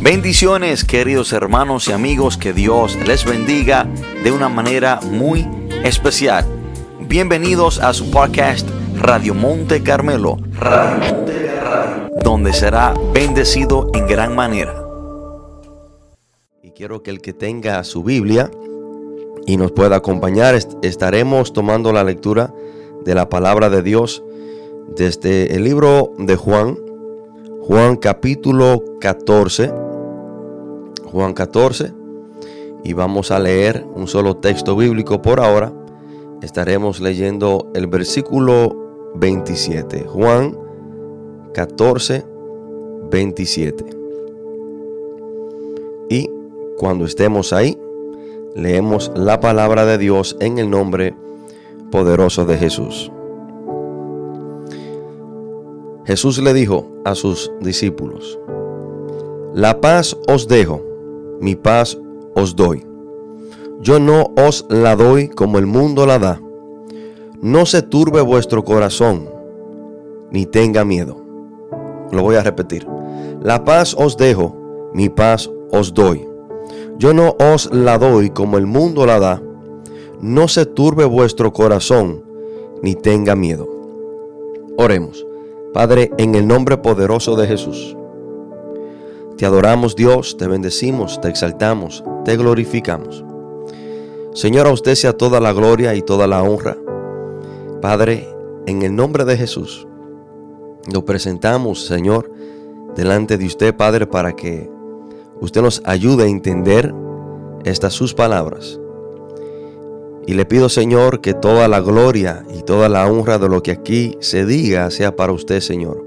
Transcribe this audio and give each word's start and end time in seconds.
Bendiciones 0.00 0.84
queridos 0.84 1.32
hermanos 1.32 1.88
y 1.88 1.92
amigos, 1.92 2.36
que 2.36 2.52
Dios 2.52 2.98
les 3.06 3.24
bendiga 3.24 3.88
de 4.22 4.30
una 4.30 4.50
manera 4.50 5.00
muy 5.00 5.48
especial. 5.84 6.44
Bienvenidos 7.00 7.80
a 7.80 7.94
su 7.94 8.10
podcast 8.10 8.68
Radio 8.94 9.34
Monte 9.34 9.82
Carmelo, 9.82 10.36
donde 12.22 12.52
será 12.52 12.94
bendecido 13.14 13.90
en 13.94 14.06
gran 14.06 14.34
manera. 14.34 14.74
Y 16.62 16.72
quiero 16.72 17.02
que 17.02 17.10
el 17.10 17.22
que 17.22 17.32
tenga 17.32 17.82
su 17.82 18.02
Biblia 18.02 18.50
y 19.46 19.56
nos 19.56 19.72
pueda 19.72 19.96
acompañar, 19.96 20.54
estaremos 20.82 21.54
tomando 21.54 21.92
la 21.92 22.04
lectura 22.04 22.52
de 23.04 23.14
la 23.14 23.30
palabra 23.30 23.70
de 23.70 23.82
Dios 23.82 24.22
desde 24.94 25.54
el 25.54 25.64
libro 25.64 26.12
de 26.18 26.36
Juan, 26.36 26.78
Juan 27.62 27.96
capítulo 27.96 28.84
14, 29.00 29.85
Juan 31.06 31.34
14, 31.34 31.92
y 32.84 32.92
vamos 32.92 33.30
a 33.30 33.38
leer 33.38 33.84
un 33.94 34.06
solo 34.06 34.36
texto 34.36 34.76
bíblico 34.76 35.22
por 35.22 35.40
ahora. 35.40 35.72
Estaremos 36.42 37.00
leyendo 37.00 37.70
el 37.74 37.86
versículo 37.86 39.12
27. 39.16 40.04
Juan 40.04 40.56
14, 41.52 42.24
27. 43.10 43.84
Y 46.10 46.30
cuando 46.76 47.04
estemos 47.04 47.52
ahí, 47.52 47.78
leemos 48.54 49.10
la 49.14 49.40
palabra 49.40 49.84
de 49.86 49.98
Dios 49.98 50.36
en 50.40 50.58
el 50.58 50.70
nombre 50.70 51.14
poderoso 51.90 52.44
de 52.44 52.56
Jesús. 52.56 53.10
Jesús 56.04 56.38
le 56.38 56.54
dijo 56.54 56.86
a 57.04 57.16
sus 57.16 57.50
discípulos, 57.60 58.38
La 59.54 59.80
paz 59.80 60.16
os 60.28 60.46
dejo, 60.46 60.82
mi 61.40 61.54
paz 61.54 61.98
os 62.34 62.56
doy. 62.56 62.84
Yo 63.80 64.00
no 64.00 64.32
os 64.36 64.66
la 64.68 64.96
doy 64.96 65.28
como 65.28 65.58
el 65.58 65.66
mundo 65.66 66.06
la 66.06 66.18
da. 66.18 66.40
No 67.40 67.66
se 67.66 67.82
turbe 67.82 68.20
vuestro 68.22 68.64
corazón, 68.64 69.28
ni 70.30 70.46
tenga 70.46 70.84
miedo. 70.84 71.16
Lo 72.10 72.22
voy 72.22 72.36
a 72.36 72.42
repetir. 72.42 72.86
La 73.42 73.64
paz 73.64 73.94
os 73.98 74.16
dejo, 74.16 74.56
mi 74.94 75.08
paz 75.08 75.50
os 75.70 75.92
doy. 75.92 76.26
Yo 76.98 77.12
no 77.12 77.36
os 77.38 77.70
la 77.72 77.98
doy 77.98 78.30
como 78.30 78.56
el 78.58 78.66
mundo 78.66 79.04
la 79.06 79.20
da. 79.20 79.42
No 80.20 80.48
se 80.48 80.64
turbe 80.64 81.04
vuestro 81.04 81.52
corazón, 81.52 82.24
ni 82.82 82.94
tenga 82.94 83.36
miedo. 83.36 83.68
Oremos. 84.78 85.26
Padre, 85.74 86.10
en 86.16 86.34
el 86.34 86.46
nombre 86.46 86.78
poderoso 86.78 87.36
de 87.36 87.46
Jesús. 87.46 87.96
Te 89.36 89.46
adoramos 89.46 89.96
Dios, 89.96 90.36
te 90.36 90.46
bendecimos, 90.46 91.20
te 91.20 91.28
exaltamos, 91.28 92.02
te 92.24 92.36
glorificamos. 92.36 93.24
Señor, 94.34 94.66
a 94.66 94.72
usted 94.72 94.94
sea 94.94 95.12
toda 95.16 95.40
la 95.40 95.52
gloria 95.52 95.94
y 95.94 96.02
toda 96.02 96.26
la 96.26 96.42
honra 96.42 96.76
Padre, 97.80 98.26
en 98.66 98.82
el 98.82 98.96
nombre 98.96 99.24
de 99.24 99.36
Jesús, 99.36 99.86
nos 100.92 101.04
presentamos, 101.04 101.86
Señor, 101.86 102.32
delante 102.96 103.36
de 103.36 103.46
usted, 103.46 103.76
Padre, 103.76 104.06
para 104.06 104.34
que 104.34 104.68
usted 105.40 105.60
nos 105.60 105.82
ayude 105.84 106.24
a 106.24 106.26
entender 106.26 106.94
estas 107.64 107.92
sus 107.92 108.14
palabras. 108.14 108.80
Y 110.26 110.34
le 110.34 110.46
pido, 110.46 110.68
Señor, 110.68 111.20
que 111.20 111.34
toda 111.34 111.68
la 111.68 111.80
gloria 111.80 112.44
y 112.52 112.62
toda 112.62 112.88
la 112.88 113.06
honra 113.06 113.38
de 113.38 113.48
lo 113.48 113.62
que 113.62 113.72
aquí 113.72 114.16
se 114.20 114.46
diga 114.46 114.90
sea 114.90 115.14
para 115.14 115.32
usted, 115.32 115.60
Señor. 115.60 116.04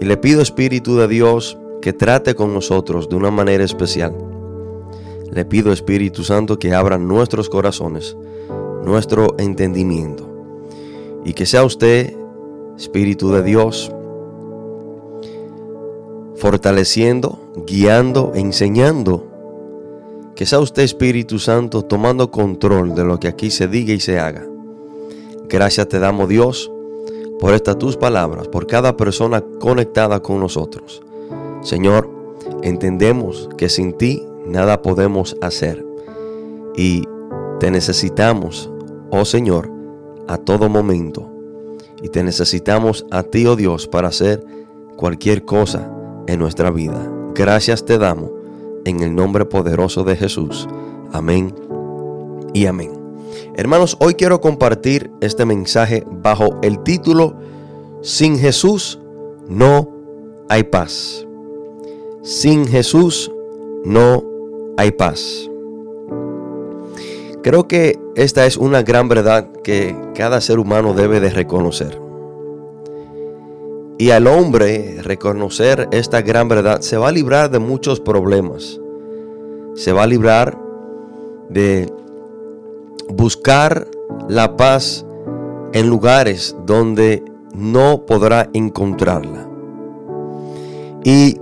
Y 0.00 0.06
le 0.06 0.16
pido, 0.16 0.40
Espíritu 0.40 0.96
de 0.96 1.06
Dios, 1.06 1.58
que 1.86 1.92
trate 1.92 2.34
con 2.34 2.52
nosotros 2.52 3.08
de 3.08 3.14
una 3.14 3.30
manera 3.30 3.62
especial. 3.62 4.12
Le 5.30 5.44
pido, 5.44 5.72
Espíritu 5.72 6.24
Santo, 6.24 6.58
que 6.58 6.74
abra 6.74 6.98
nuestros 6.98 7.48
corazones, 7.48 8.16
nuestro 8.84 9.36
entendimiento 9.38 10.28
y 11.24 11.32
que 11.32 11.46
sea 11.46 11.62
usted, 11.62 12.12
Espíritu 12.76 13.30
de 13.30 13.44
Dios, 13.44 13.92
fortaleciendo, 16.34 17.38
guiando, 17.68 18.32
enseñando. 18.34 19.24
Que 20.34 20.44
sea 20.44 20.58
usted, 20.58 20.82
Espíritu 20.82 21.38
Santo, 21.38 21.82
tomando 21.82 22.32
control 22.32 22.96
de 22.96 23.04
lo 23.04 23.20
que 23.20 23.28
aquí 23.28 23.48
se 23.48 23.68
diga 23.68 23.94
y 23.94 24.00
se 24.00 24.18
haga. 24.18 24.44
Gracias 25.48 25.86
te 25.86 26.00
damos, 26.00 26.28
Dios, 26.28 26.68
por 27.38 27.54
estas 27.54 27.78
tus 27.78 27.96
palabras, 27.96 28.48
por 28.48 28.66
cada 28.66 28.96
persona 28.96 29.40
conectada 29.60 30.18
con 30.18 30.40
nosotros. 30.40 31.00
Señor, 31.62 32.10
entendemos 32.62 33.48
que 33.56 33.68
sin 33.68 33.92
ti 33.92 34.22
nada 34.46 34.82
podemos 34.82 35.36
hacer. 35.40 35.84
Y 36.76 37.04
te 37.60 37.70
necesitamos, 37.70 38.70
oh 39.10 39.24
Señor, 39.24 39.70
a 40.28 40.38
todo 40.38 40.68
momento. 40.68 41.30
Y 42.02 42.08
te 42.08 42.22
necesitamos 42.22 43.06
a 43.10 43.22
ti, 43.22 43.46
oh 43.46 43.56
Dios, 43.56 43.86
para 43.86 44.08
hacer 44.08 44.44
cualquier 44.96 45.44
cosa 45.44 45.90
en 46.26 46.38
nuestra 46.38 46.70
vida. 46.70 47.10
Gracias 47.34 47.84
te 47.84 47.98
damos 47.98 48.30
en 48.84 49.00
el 49.02 49.14
nombre 49.14 49.44
poderoso 49.44 50.04
de 50.04 50.16
Jesús. 50.16 50.68
Amén 51.12 51.54
y 52.54 52.66
amén. 52.66 52.92
Hermanos, 53.56 53.96
hoy 54.00 54.14
quiero 54.14 54.40
compartir 54.40 55.10
este 55.20 55.44
mensaje 55.44 56.04
bajo 56.06 56.58
el 56.62 56.82
título 56.82 57.36
Sin 58.02 58.38
Jesús 58.38 59.00
no 59.48 59.90
hay 60.48 60.64
paz. 60.64 61.25
Sin 62.26 62.66
Jesús 62.66 63.30
no 63.84 64.24
hay 64.76 64.90
paz. 64.90 65.48
Creo 67.44 67.68
que 67.68 68.00
esta 68.16 68.46
es 68.46 68.56
una 68.56 68.82
gran 68.82 69.08
verdad 69.08 69.48
que 69.62 69.94
cada 70.12 70.40
ser 70.40 70.58
humano 70.58 70.92
debe 70.92 71.20
de 71.20 71.30
reconocer. 71.30 72.02
Y 73.96 74.10
al 74.10 74.26
hombre 74.26 74.98
reconocer 75.02 75.86
esta 75.92 76.20
gran 76.20 76.48
verdad 76.48 76.80
se 76.80 76.96
va 76.96 77.10
a 77.10 77.12
librar 77.12 77.48
de 77.48 77.60
muchos 77.60 78.00
problemas. 78.00 78.80
Se 79.76 79.92
va 79.92 80.02
a 80.02 80.08
librar 80.08 80.58
de 81.48 81.88
buscar 83.08 83.86
la 84.28 84.56
paz 84.56 85.06
en 85.72 85.88
lugares 85.88 86.56
donde 86.66 87.22
no 87.54 88.04
podrá 88.04 88.50
encontrarla. 88.52 89.48
Y 91.04 91.38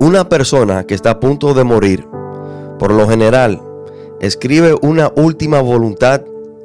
una 0.00 0.28
persona 0.28 0.84
que 0.84 0.94
está 0.94 1.10
a 1.10 1.20
punto 1.20 1.52
de 1.52 1.62
morir, 1.62 2.06
por 2.78 2.90
lo 2.90 3.06
general, 3.06 3.60
escribe 4.20 4.74
una 4.80 5.12
última 5.14 5.60
voluntad 5.60 6.22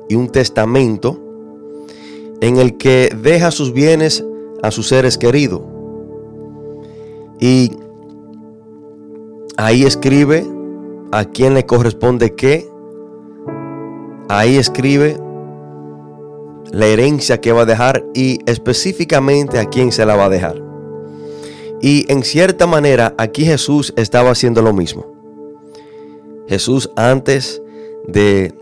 y 0.08 0.16
un 0.16 0.30
testamento 0.30 1.20
en 2.40 2.58
el 2.58 2.78
que 2.78 3.10
deja 3.22 3.52
sus 3.52 3.74
bienes 3.74 4.24
a 4.64 4.72
sus 4.72 4.88
seres 4.88 5.18
queridos. 5.18 5.62
Y 7.40 7.74
ahí 9.58 9.84
escribe 9.84 10.48
a 11.12 11.26
quién 11.26 11.56
le 11.56 11.66
corresponde 11.66 12.36
qué. 12.36 12.70
Ahí 14.30 14.56
escribe 14.56 15.20
la 16.72 16.88
herencia 16.88 17.42
que 17.42 17.52
va 17.52 17.64
a 17.64 17.66
dejar 17.66 18.06
y 18.14 18.40
específicamente 18.46 19.60
a 19.60 19.66
quién 19.66 19.92
se 19.92 20.06
la 20.06 20.16
va 20.16 20.26
a 20.26 20.30
dejar. 20.30 20.65
Y 21.82 22.12
en 22.12 22.24
cierta 22.24 22.68
manera 22.68 23.14
aquí 23.18 23.46
Jesús 23.46 23.94
estaba 23.96 24.32
haciendo 24.32 24.62
lo 24.62 24.74
mismo. 24.74 25.06
Jesús 26.48 26.90
antes 26.96 27.62
de, 28.08 28.54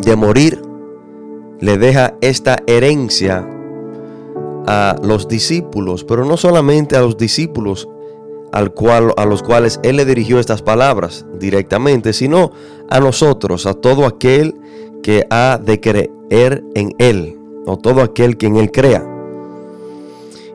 de 0.00 0.16
morir 0.16 0.60
le 1.60 1.78
deja 1.78 2.14
esta 2.20 2.58
herencia 2.66 3.48
a 4.66 4.96
los 5.02 5.28
discípulos, 5.28 6.04
pero 6.04 6.24
no 6.24 6.36
solamente 6.36 6.96
a 6.96 7.00
los 7.00 7.16
discípulos 7.16 7.88
al 8.52 8.72
cual, 8.72 9.12
a 9.16 9.24
los 9.26 9.42
cuales 9.42 9.80
Él 9.82 9.96
le 9.96 10.04
dirigió 10.04 10.38
estas 10.38 10.62
palabras 10.62 11.26
directamente, 11.38 12.12
sino 12.12 12.52
a 12.88 13.00
nosotros, 13.00 13.66
a 13.66 13.74
todo 13.74 14.06
aquel 14.06 14.54
que 15.02 15.26
ha 15.30 15.58
de 15.62 15.80
creer 15.80 16.64
en 16.74 16.94
Él, 16.98 17.38
o 17.66 17.78
todo 17.78 18.02
aquel 18.02 18.36
que 18.36 18.46
en 18.46 18.56
Él 18.56 18.70
crea. 18.70 19.06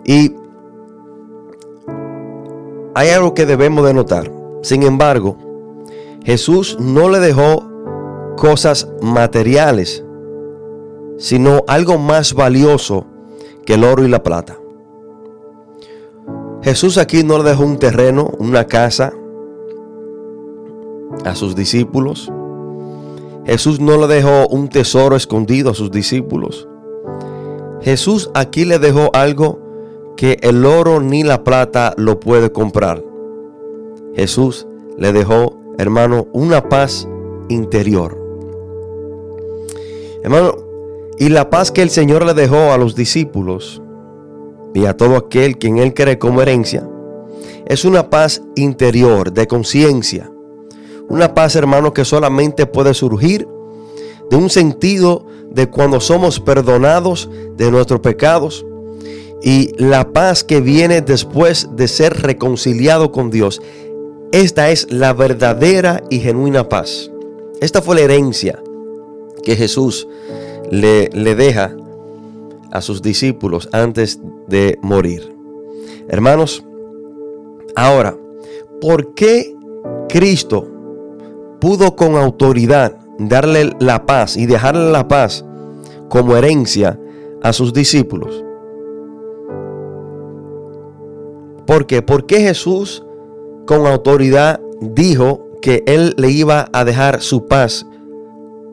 Y 0.06 0.34
hay 2.96 3.10
algo 3.10 3.34
que 3.34 3.46
debemos 3.46 3.86
de 3.86 3.94
notar. 3.94 4.32
Sin 4.62 4.84
embargo, 4.84 5.38
Jesús 6.24 6.78
no 6.80 7.10
le 7.10 7.20
dejó 7.20 7.64
cosas 8.38 8.88
materiales, 9.02 10.04
sino 11.18 11.64
algo 11.68 11.98
más 11.98 12.34
valioso 12.34 13.06
que 13.66 13.76
el 13.76 13.84
oro 13.84 14.04
y 14.04 14.08
la 14.08 14.24
plata. 14.24 14.58
Jesús 16.62 16.98
aquí 16.98 17.24
no 17.24 17.38
le 17.38 17.50
dejó 17.50 17.64
un 17.64 17.78
terreno, 17.78 18.32
una 18.40 18.66
casa 18.66 19.14
a 21.26 21.36
sus 21.36 21.56
discípulos. 21.56 22.32
Jesús 23.46 23.80
no 23.82 23.98
le 23.98 24.08
dejó 24.08 24.48
un 24.48 24.70
tesoro 24.70 25.16
escondido 25.16 25.72
a 25.72 25.74
sus 25.74 25.92
discípulos. 25.92 26.68
Jesús 27.82 28.32
aquí 28.34 28.64
le 28.64 28.80
dejó 28.80 29.10
algo 29.14 29.60
que 30.18 30.38
el 30.42 30.66
oro 30.66 31.00
ni 31.00 31.24
la 31.24 31.44
plata 31.44 31.94
lo 31.98 32.20
puede 32.20 32.52
comprar. 32.52 33.04
Jesús 34.16 34.68
le 34.98 35.12
dejó, 35.12 35.58
hermano, 35.78 36.28
una 36.34 36.70
paz 36.70 37.08
interior. 37.50 38.18
Hermano, 40.24 40.56
y 41.18 41.30
la 41.30 41.50
paz 41.50 41.72
que 41.72 41.82
el 41.82 41.90
Señor 41.90 42.26
le 42.26 42.34
dejó 42.34 42.72
a 42.72 42.78
los 42.78 42.96
discípulos 42.96 43.82
y 44.74 44.86
a 44.86 44.96
todo 44.96 45.18
aquel 45.18 45.58
quien 45.58 45.78
Él 45.78 45.94
cree 45.94 46.18
como 46.18 46.42
herencia, 46.42 46.88
es 47.66 47.86
una 47.86 48.10
paz 48.10 48.42
interior, 48.56 49.32
de 49.32 49.48
conciencia. 49.48 50.30
Una 51.10 51.34
paz, 51.34 51.56
hermano, 51.56 51.94
que 51.94 52.06
solamente 52.06 52.66
puede 52.66 52.94
surgir 52.94 53.48
de 54.30 54.36
un 54.36 54.50
sentido 54.50 55.26
de 55.52 55.70
cuando 55.70 56.00
somos 56.00 56.40
perdonados 56.40 57.30
de 57.56 57.70
nuestros 57.70 58.00
pecados 58.00 58.66
y 59.44 59.74
la 59.78 60.14
paz 60.14 60.46
que 60.46 60.62
viene 60.62 61.02
después 61.02 61.68
de 61.76 61.90
ser 61.90 62.22
reconciliado 62.22 63.12
con 63.12 63.30
Dios. 63.30 63.62
Esta 64.32 64.72
es 64.72 64.92
la 64.92 65.14
verdadera 65.14 66.02
y 66.10 66.20
genuina 66.20 66.70
paz. 66.70 67.12
Esta 67.60 67.82
fue 67.82 67.96
la 67.96 68.02
herencia 68.02 68.64
que 69.44 69.58
Jesús 69.58 70.08
le, 70.72 71.10
le 71.10 71.36
deja 71.36 71.76
a 72.72 72.82
sus 72.82 73.02
discípulos 73.02 73.68
antes 73.74 74.20
de 74.48 74.80
morir. 74.82 75.36
Hermanos, 76.08 76.64
ahora, 77.76 78.18
¿por 78.80 79.14
qué 79.14 79.54
Cristo 80.08 80.70
pudo 81.60 81.98
con 81.98 82.16
autoridad 82.16 82.98
darle 83.20 83.74
la 83.80 84.06
paz 84.06 84.38
y 84.38 84.46
dejarle 84.46 84.90
la 84.90 85.10
paz 85.10 85.44
como 86.08 86.38
herencia 86.38 86.98
a 87.42 87.52
sus 87.52 87.74
discípulos? 87.74 88.44
¿Por 91.74 91.88
qué? 91.88 92.04
Porque 92.04 92.40
Jesús 92.40 93.04
con 93.66 93.88
autoridad 93.88 94.62
dijo 94.80 95.50
que 95.60 95.82
Él 95.88 96.14
le 96.18 96.30
iba 96.30 96.70
a 96.72 96.86
dejar 96.86 97.20
su 97.20 97.48
paz 97.48 97.88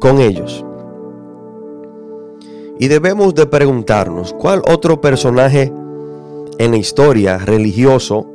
con 0.01 0.21
ellos. 0.21 0.63
Y 2.79 2.89
debemos 2.89 3.35
de 3.35 3.47
preguntarnos, 3.47 4.35
¿cuál 4.35 4.61
otro 4.71 5.01
personaje 5.01 5.73
en 6.59 6.73
la 6.73 6.77
historia 6.77 7.39
religioso 7.39 8.27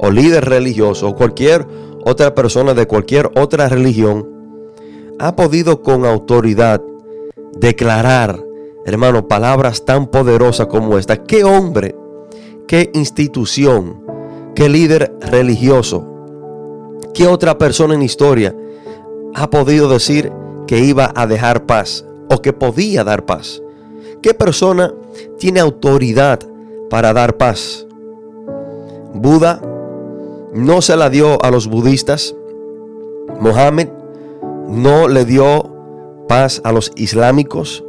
o 0.00 0.10
líder 0.10 0.46
religioso 0.46 1.10
o 1.10 1.14
cualquier 1.14 1.64
otra 2.04 2.34
persona 2.34 2.74
de 2.74 2.88
cualquier 2.88 3.30
otra 3.38 3.68
religión 3.68 4.28
ha 5.20 5.36
podido 5.36 5.82
con 5.82 6.04
autoridad 6.04 6.82
declarar, 7.56 8.44
hermano, 8.84 9.28
palabras 9.28 9.84
tan 9.84 10.08
poderosas 10.08 10.66
como 10.66 10.98
esta? 10.98 11.22
¿Qué 11.22 11.44
hombre, 11.44 11.94
qué 12.66 12.90
institución, 12.94 14.02
qué 14.54 14.68
líder 14.68 15.16
religioso, 15.20 16.06
qué 17.14 17.26
otra 17.26 17.58
persona 17.58 17.94
en 17.94 18.02
historia 18.02 18.54
ha 19.34 19.50
podido 19.50 19.88
decir 19.88 20.32
que 20.66 20.80
iba 20.80 21.12
a 21.14 21.26
dejar 21.26 21.66
paz 21.66 22.04
o 22.30 22.42
que 22.42 22.52
podía 22.52 23.04
dar 23.04 23.24
paz. 23.24 23.62
¿Qué 24.22 24.34
persona 24.34 24.92
tiene 25.38 25.60
autoridad 25.60 26.40
para 26.90 27.12
dar 27.12 27.36
paz? 27.36 27.86
Buda 29.14 29.62
no 30.52 30.82
se 30.82 30.96
la 30.96 31.10
dio 31.10 31.42
a 31.44 31.50
los 31.50 31.68
budistas. 31.68 32.34
Mohammed 33.40 33.88
no 34.68 35.06
le 35.06 35.24
dio 35.24 36.26
paz 36.28 36.60
a 36.64 36.72
los 36.72 36.92
islámicos. 36.96 37.84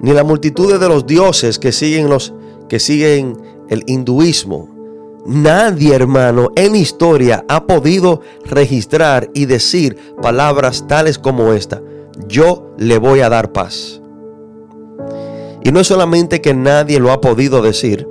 Ni 0.00 0.12
la 0.12 0.22
multitud 0.22 0.78
de 0.78 0.88
los 0.88 1.06
dioses 1.06 1.58
que 1.58 1.72
siguen 1.72 2.08
los 2.08 2.34
que 2.68 2.78
siguen 2.78 3.38
el 3.68 3.84
hinduismo. 3.86 4.68
Nadie, 5.26 5.94
hermano, 5.94 6.50
en 6.56 6.74
historia 6.74 7.44
ha 7.48 7.66
podido 7.66 8.22
registrar 8.44 9.30
y 9.34 9.46
decir 9.46 9.96
palabras 10.22 10.86
tales 10.86 11.18
como 11.18 11.52
esta 11.52 11.82
yo 12.26 12.74
le 12.78 12.98
voy 12.98 13.20
a 13.20 13.28
dar 13.28 13.52
paz. 13.52 14.00
Y 15.62 15.70
no 15.70 15.80
es 15.80 15.86
solamente 15.86 16.40
que 16.40 16.54
nadie 16.54 16.98
lo 16.98 17.12
ha 17.12 17.20
podido 17.20 17.62
decir, 17.62 18.08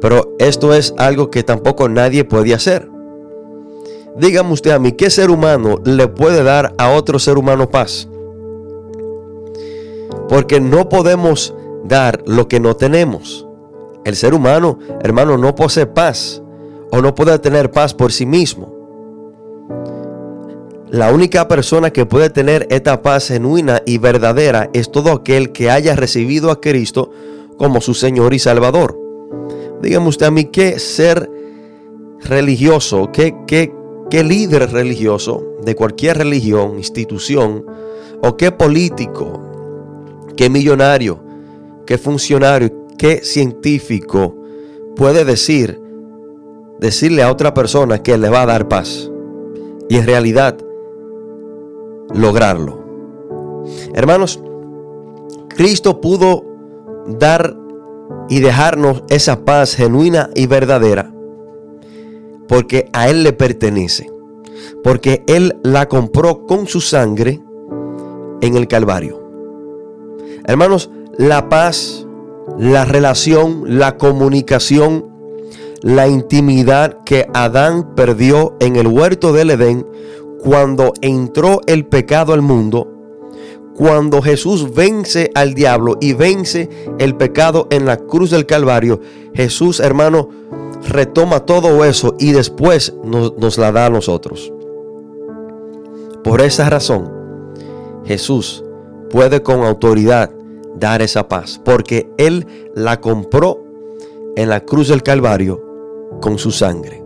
pero 0.00 0.34
esto 0.38 0.74
es 0.74 0.94
algo 0.96 1.30
que 1.30 1.42
tampoco 1.42 1.88
nadie 1.88 2.24
puede 2.24 2.54
hacer. 2.54 2.88
Dígame 4.16 4.52
usted 4.52 4.72
a 4.72 4.78
mí, 4.78 4.92
¿qué 4.92 5.10
ser 5.10 5.30
humano 5.30 5.80
le 5.84 6.08
puede 6.08 6.42
dar 6.42 6.74
a 6.78 6.90
otro 6.90 7.18
ser 7.18 7.38
humano 7.38 7.70
paz? 7.70 8.08
Porque 10.28 10.60
no 10.60 10.88
podemos 10.88 11.54
dar 11.84 12.22
lo 12.26 12.48
que 12.48 12.60
no 12.60 12.74
tenemos. 12.76 13.46
El 14.04 14.16
ser 14.16 14.34
humano, 14.34 14.78
hermano, 15.02 15.36
no 15.36 15.54
posee 15.54 15.86
paz 15.86 16.42
o 16.90 17.00
no 17.00 17.14
puede 17.14 17.38
tener 17.38 17.70
paz 17.70 17.94
por 17.94 18.12
sí 18.12 18.26
mismo. 18.26 18.74
La 20.88 21.12
única 21.12 21.46
persona 21.46 21.90
que 21.90 22.04
puede 22.04 22.30
tener 22.30 22.66
esta 22.70 23.00
paz 23.02 23.28
genuina 23.28 23.80
y 23.86 23.98
verdadera 23.98 24.70
es 24.72 24.90
todo 24.90 25.12
aquel 25.12 25.52
que 25.52 25.70
haya 25.70 25.94
recibido 25.94 26.50
a 26.50 26.60
Cristo 26.60 27.10
como 27.56 27.80
su 27.80 27.94
Señor 27.94 28.34
y 28.34 28.40
Salvador. 28.40 28.98
Dígame 29.82 30.08
usted 30.08 30.26
a 30.26 30.30
mí, 30.30 30.46
¿qué 30.46 30.78
ser 30.80 31.30
religioso, 32.24 33.10
qué, 33.12 33.34
qué, 33.46 34.24
líder 34.24 34.72
religioso 34.72 35.44
de 35.62 35.76
cualquier 35.76 36.18
religión, 36.18 36.76
institución, 36.76 37.64
o 38.22 38.36
qué 38.36 38.50
político, 38.50 39.40
qué 40.36 40.50
millonario, 40.50 41.22
qué 41.86 41.98
funcionario, 41.98 42.79
qué 43.00 43.24
científico 43.24 44.36
puede 44.94 45.24
decir, 45.24 45.80
decirle 46.80 47.22
a 47.22 47.32
otra 47.32 47.54
persona 47.54 48.02
que 48.02 48.18
le 48.18 48.28
va 48.28 48.42
a 48.42 48.46
dar 48.46 48.68
paz? 48.68 49.10
Y 49.88 49.96
en 49.96 50.04
realidad, 50.04 50.58
lograrlo. 52.12 52.84
Hermanos, 53.94 54.38
Cristo 55.48 56.02
pudo 56.02 56.44
dar 57.06 57.56
y 58.28 58.40
dejarnos 58.40 59.02
esa 59.08 59.46
paz 59.46 59.74
genuina 59.74 60.28
y 60.34 60.46
verdadera 60.46 61.10
porque 62.50 62.90
a 62.92 63.08
Él 63.08 63.22
le 63.22 63.32
pertenece, 63.32 64.10
porque 64.84 65.22
Él 65.26 65.56
la 65.62 65.88
compró 65.88 66.46
con 66.46 66.66
su 66.66 66.82
sangre 66.82 67.40
en 68.42 68.56
el 68.56 68.68
Calvario. 68.68 69.22
Hermanos, 70.44 70.90
la 71.16 71.48
paz, 71.48 72.06
la 72.58 72.84
relación, 72.84 73.78
la 73.78 73.96
comunicación, 73.96 75.06
la 75.82 76.08
intimidad 76.08 76.98
que 77.04 77.26
Adán 77.32 77.94
perdió 77.94 78.56
en 78.60 78.76
el 78.76 78.86
huerto 78.86 79.32
del 79.32 79.50
Edén 79.50 79.86
cuando 80.38 80.92
entró 81.00 81.60
el 81.66 81.86
pecado 81.86 82.32
al 82.32 82.42
mundo, 82.42 82.88
cuando 83.74 84.20
Jesús 84.20 84.74
vence 84.74 85.30
al 85.34 85.54
diablo 85.54 85.96
y 86.00 86.12
vence 86.12 86.68
el 86.98 87.16
pecado 87.16 87.66
en 87.70 87.86
la 87.86 87.96
cruz 87.96 88.30
del 88.30 88.46
Calvario, 88.46 89.00
Jesús, 89.34 89.80
hermano, 89.80 90.28
retoma 90.88 91.40
todo 91.40 91.84
eso 91.84 92.14
y 92.18 92.32
después 92.32 92.94
nos, 93.04 93.36
nos, 93.38 93.58
la 93.58 93.72
da 93.72 93.86
a 93.86 93.90
nosotros. 93.90 94.52
Por 96.24 96.40
esa 96.40 96.68
razón, 96.68 97.10
Jesús 98.04 98.64
puede 99.10 99.42
con 99.42 99.62
autoridad 99.62 100.30
dar 100.80 101.02
esa 101.02 101.28
paz, 101.28 101.60
porque 101.64 102.10
Él 102.16 102.46
la 102.74 103.00
compró 103.00 103.62
en 104.36 104.48
la 104.48 104.60
cruz 104.60 104.88
del 104.88 105.02
Calvario 105.02 105.62
con 106.20 106.38
su 106.38 106.50
sangre. 106.50 107.04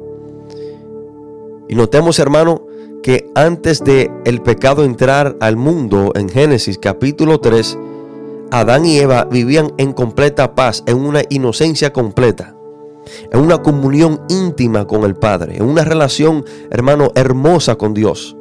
Y 1.68 1.74
notemos, 1.74 2.18
hermano, 2.18 2.66
que 3.02 3.30
antes 3.34 3.84
de 3.84 4.10
el 4.24 4.40
pecado 4.40 4.84
entrar 4.84 5.36
al 5.40 5.56
mundo 5.56 6.12
en 6.14 6.28
Génesis 6.28 6.78
capítulo 6.78 7.40
3, 7.40 7.78
Adán 8.50 8.86
y 8.86 8.98
Eva 8.98 9.24
vivían 9.24 9.72
en 9.78 9.92
completa 9.92 10.54
paz, 10.54 10.82
en 10.86 10.98
una 10.98 11.22
inocencia 11.28 11.92
completa, 11.92 12.56
en 13.32 13.40
una 13.40 13.62
comunión 13.62 14.20
íntima 14.28 14.86
con 14.86 15.04
el 15.04 15.16
Padre, 15.16 15.56
en 15.56 15.64
una 15.64 15.84
relación, 15.84 16.44
hermano, 16.70 17.10
hermosa 17.14 17.76
con 17.76 17.92
Dios. 17.92 18.36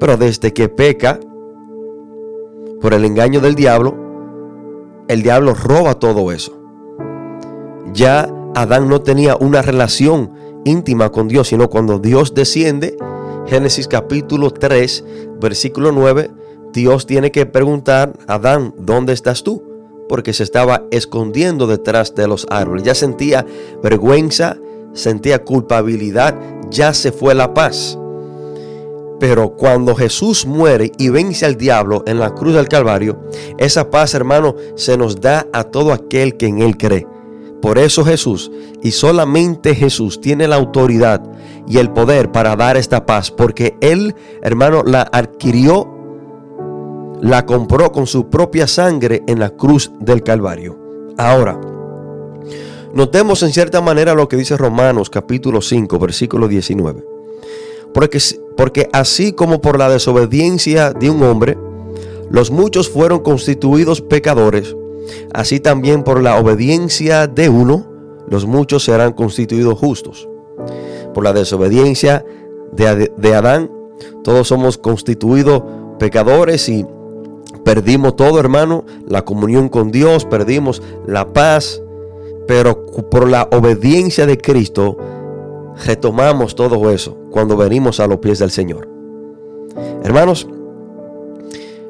Pero 0.00 0.16
desde 0.16 0.52
que 0.52 0.68
peca, 0.68 1.20
por 2.80 2.94
el 2.94 3.04
engaño 3.04 3.40
del 3.40 3.54
diablo, 3.54 3.96
el 5.08 5.22
diablo 5.22 5.54
roba 5.54 5.94
todo 5.94 6.32
eso. 6.32 6.58
Ya 7.92 8.32
Adán 8.54 8.88
no 8.88 9.02
tenía 9.02 9.36
una 9.36 9.62
relación 9.62 10.32
íntima 10.64 11.10
con 11.10 11.28
Dios, 11.28 11.48
sino 11.48 11.70
cuando 11.70 11.98
Dios 11.98 12.34
desciende, 12.34 12.96
Génesis 13.46 13.88
capítulo 13.88 14.50
3, 14.50 15.04
versículo 15.40 15.92
9, 15.92 16.30
Dios 16.72 17.06
tiene 17.06 17.32
que 17.32 17.46
preguntar 17.46 18.12
a 18.26 18.34
Adán, 18.34 18.74
¿dónde 18.78 19.14
estás 19.14 19.42
tú? 19.42 19.62
Porque 20.08 20.32
se 20.32 20.42
estaba 20.42 20.84
escondiendo 20.90 21.66
detrás 21.66 22.14
de 22.14 22.28
los 22.28 22.46
árboles. 22.50 22.84
Ya 22.84 22.94
sentía 22.94 23.46
vergüenza, 23.82 24.58
sentía 24.92 25.44
culpabilidad, 25.44 26.38
ya 26.70 26.92
se 26.92 27.12
fue 27.12 27.34
la 27.34 27.54
paz. 27.54 27.98
Pero 29.20 29.50
cuando 29.50 29.94
Jesús 29.94 30.46
muere 30.46 30.92
y 30.96 31.08
vence 31.08 31.44
al 31.44 31.56
diablo 31.56 32.04
en 32.06 32.20
la 32.20 32.34
cruz 32.34 32.54
del 32.54 32.68
Calvario, 32.68 33.18
esa 33.58 33.90
paz, 33.90 34.14
hermano, 34.14 34.54
se 34.76 34.96
nos 34.96 35.20
da 35.20 35.46
a 35.52 35.64
todo 35.64 35.92
aquel 35.92 36.36
que 36.36 36.46
en 36.46 36.60
Él 36.60 36.76
cree. 36.76 37.06
Por 37.60 37.78
eso 37.78 38.04
Jesús, 38.04 38.52
y 38.82 38.92
solamente 38.92 39.74
Jesús, 39.74 40.20
tiene 40.20 40.46
la 40.46 40.56
autoridad 40.56 41.22
y 41.66 41.78
el 41.78 41.90
poder 41.90 42.30
para 42.30 42.54
dar 42.54 42.76
esta 42.76 43.04
paz, 43.04 43.32
porque 43.32 43.76
Él, 43.80 44.14
hermano, 44.42 44.84
la 44.84 45.02
adquirió, 45.12 45.88
la 47.20 47.44
compró 47.46 47.90
con 47.90 48.06
su 48.06 48.30
propia 48.30 48.68
sangre 48.68 49.24
en 49.26 49.40
la 49.40 49.50
cruz 49.50 49.90
del 49.98 50.22
Calvario. 50.22 50.78
Ahora, 51.18 51.60
notemos 52.94 53.42
en 53.42 53.52
cierta 53.52 53.80
manera 53.80 54.14
lo 54.14 54.28
que 54.28 54.36
dice 54.36 54.56
Romanos 54.56 55.10
capítulo 55.10 55.60
5, 55.60 55.98
versículo 55.98 56.46
19. 56.46 57.04
Porque, 57.92 58.20
porque 58.58 58.88
así 58.92 59.32
como 59.32 59.60
por 59.60 59.78
la 59.78 59.88
desobediencia 59.88 60.92
de 60.92 61.08
un 61.08 61.22
hombre, 61.22 61.56
los 62.28 62.50
muchos 62.50 62.90
fueron 62.90 63.20
constituidos 63.20 64.00
pecadores, 64.00 64.74
así 65.32 65.60
también 65.60 66.02
por 66.02 66.20
la 66.20 66.40
obediencia 66.40 67.28
de 67.28 67.48
uno, 67.48 67.86
los 68.28 68.46
muchos 68.46 68.82
serán 68.82 69.12
constituidos 69.12 69.78
justos. 69.78 70.28
Por 71.14 71.22
la 71.22 71.32
desobediencia 71.32 72.26
de, 72.72 73.34
Adán, 73.34 73.70
todos 74.24 74.48
somos 74.48 74.76
constituidos 74.76 75.62
pecadores 76.00 76.68
y 76.68 76.84
perdimos 77.64 78.16
todo, 78.16 78.40
hermano, 78.40 78.84
la 79.06 79.24
comunión 79.24 79.68
con 79.68 79.92
Dios, 79.92 80.24
perdimos 80.24 80.82
la 81.06 81.32
paz, 81.32 81.80
pero 82.48 82.86
por 82.86 83.28
la 83.28 83.48
obediencia 83.52 84.26
de 84.26 84.36
Cristo 84.36 84.96
retomamos 85.84 86.54
todo 86.54 86.90
eso 86.90 87.16
cuando 87.30 87.56
venimos 87.56 88.00
a 88.00 88.06
los 88.06 88.18
pies 88.18 88.38
del 88.38 88.50
Señor. 88.50 88.88
Hermanos, 90.02 90.48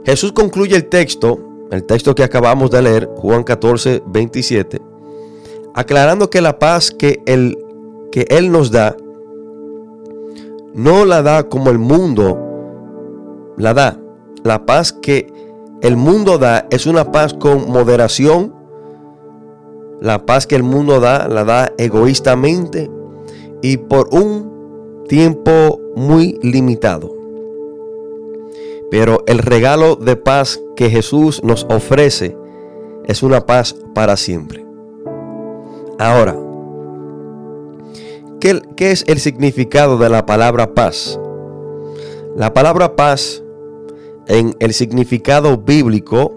Jesús 0.04 0.32
concluye 0.32 0.76
el 0.76 0.88
texto, 0.88 1.38
el 1.70 1.84
texto 1.84 2.14
que 2.14 2.22
acabamos 2.22 2.70
de 2.70 2.82
leer, 2.82 3.10
Juan 3.16 3.44
14, 3.44 4.02
27, 4.06 4.80
aclarando 5.74 6.30
que 6.30 6.40
la 6.40 6.58
paz 6.58 6.90
que 6.90 7.22
Él, 7.26 7.58
que 8.10 8.26
él 8.30 8.50
nos 8.50 8.70
da, 8.70 8.96
no 10.74 11.04
la 11.04 11.22
da 11.22 11.48
como 11.48 11.70
el 11.70 11.78
mundo 11.78 13.54
la 13.56 13.74
da. 13.74 13.98
La 14.44 14.64
paz 14.64 14.92
que 14.92 15.32
el 15.82 15.96
mundo 15.96 16.38
da 16.38 16.66
es 16.70 16.86
una 16.86 17.10
paz 17.10 17.34
con 17.34 17.70
moderación. 17.70 18.54
La 20.00 20.24
paz 20.24 20.46
que 20.46 20.54
el 20.54 20.62
mundo 20.62 21.00
da 21.00 21.26
la 21.28 21.44
da 21.44 21.72
egoístamente 21.76 22.88
y 23.62 23.76
por 23.76 24.08
un 24.12 25.04
tiempo 25.08 25.80
muy 25.96 26.38
limitado. 26.42 27.14
Pero 28.90 29.24
el 29.26 29.38
regalo 29.38 29.96
de 29.96 30.16
paz 30.16 30.60
que 30.76 30.90
Jesús 30.90 31.42
nos 31.42 31.66
ofrece 31.68 32.36
es 33.04 33.22
una 33.22 33.44
paz 33.46 33.74
para 33.94 34.16
siempre. 34.16 34.64
Ahora, 35.98 36.36
¿qué, 38.40 38.62
es 38.78 39.04
el 39.08 39.18
significado 39.18 39.98
de 39.98 40.08
la 40.08 40.24
palabra 40.24 40.74
paz? 40.74 41.18
La 42.36 42.54
palabra 42.54 42.94
paz 42.94 43.42
en 44.26 44.54
el 44.60 44.72
significado 44.72 45.58
bíblico 45.58 46.34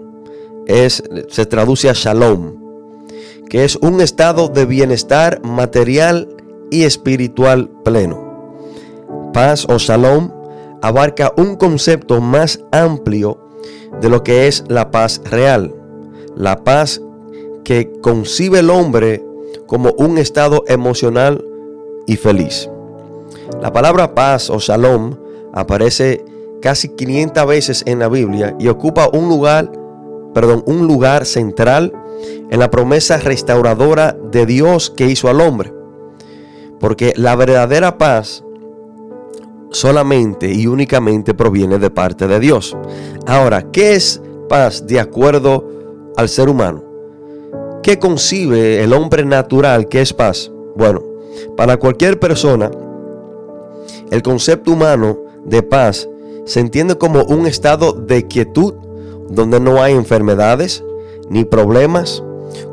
es, 0.66 1.02
se 1.28 1.46
traduce 1.46 1.88
a 1.88 1.92
shalom, 1.92 2.56
que 3.48 3.64
es 3.64 3.76
un 3.76 4.00
estado 4.00 4.48
de 4.48 4.66
bienestar 4.66 5.44
material 5.44 6.28
y 6.72 6.84
espiritual 6.84 7.68
pleno. 7.84 8.58
Paz 9.34 9.66
o 9.68 9.76
shalom 9.76 10.30
abarca 10.80 11.32
un 11.36 11.56
concepto 11.56 12.20
más 12.20 12.60
amplio 12.72 13.38
de 14.00 14.08
lo 14.08 14.24
que 14.24 14.48
es 14.48 14.64
la 14.68 14.90
paz 14.90 15.20
real. 15.30 15.74
La 16.34 16.64
paz 16.64 17.00
que 17.62 17.92
concibe 18.00 18.60
el 18.60 18.70
hombre 18.70 19.22
como 19.66 19.92
un 19.98 20.16
estado 20.16 20.64
emocional 20.66 21.44
y 22.06 22.16
feliz. 22.16 22.70
La 23.60 23.70
palabra 23.70 24.14
paz 24.14 24.48
o 24.48 24.58
shalom 24.58 25.14
aparece 25.52 26.24
casi 26.62 26.88
500 26.88 27.46
veces 27.46 27.82
en 27.86 27.98
la 27.98 28.08
Biblia 28.08 28.56
y 28.58 28.68
ocupa 28.68 29.10
un 29.12 29.28
lugar, 29.28 29.70
perdón, 30.32 30.62
un 30.66 30.86
lugar 30.86 31.26
central 31.26 31.92
en 32.50 32.58
la 32.58 32.70
promesa 32.70 33.18
restauradora 33.18 34.16
de 34.30 34.46
Dios 34.46 34.88
que 34.88 35.06
hizo 35.06 35.28
al 35.28 35.42
hombre. 35.42 35.81
Porque 36.82 37.12
la 37.16 37.36
verdadera 37.36 37.96
paz 37.96 38.42
solamente 39.70 40.52
y 40.52 40.66
únicamente 40.66 41.32
proviene 41.32 41.78
de 41.78 41.90
parte 41.90 42.26
de 42.26 42.40
Dios. 42.40 42.76
Ahora, 43.24 43.70
¿qué 43.70 43.94
es 43.94 44.20
paz 44.48 44.84
de 44.86 44.98
acuerdo 44.98 45.64
al 46.16 46.28
ser 46.28 46.48
humano? 46.48 46.82
¿Qué 47.84 48.00
concibe 48.00 48.82
el 48.82 48.92
hombre 48.92 49.24
natural 49.24 49.86
que 49.88 50.00
es 50.00 50.12
paz? 50.12 50.50
Bueno, 50.74 51.02
para 51.56 51.76
cualquier 51.76 52.18
persona, 52.18 52.68
el 54.10 54.22
concepto 54.22 54.72
humano 54.72 55.18
de 55.44 55.62
paz 55.62 56.08
se 56.46 56.58
entiende 56.58 56.98
como 56.98 57.22
un 57.22 57.46
estado 57.46 57.92
de 57.92 58.26
quietud 58.26 58.74
donde 59.30 59.60
no 59.60 59.80
hay 59.80 59.94
enfermedades 59.94 60.84
ni 61.30 61.44
problemas, 61.44 62.24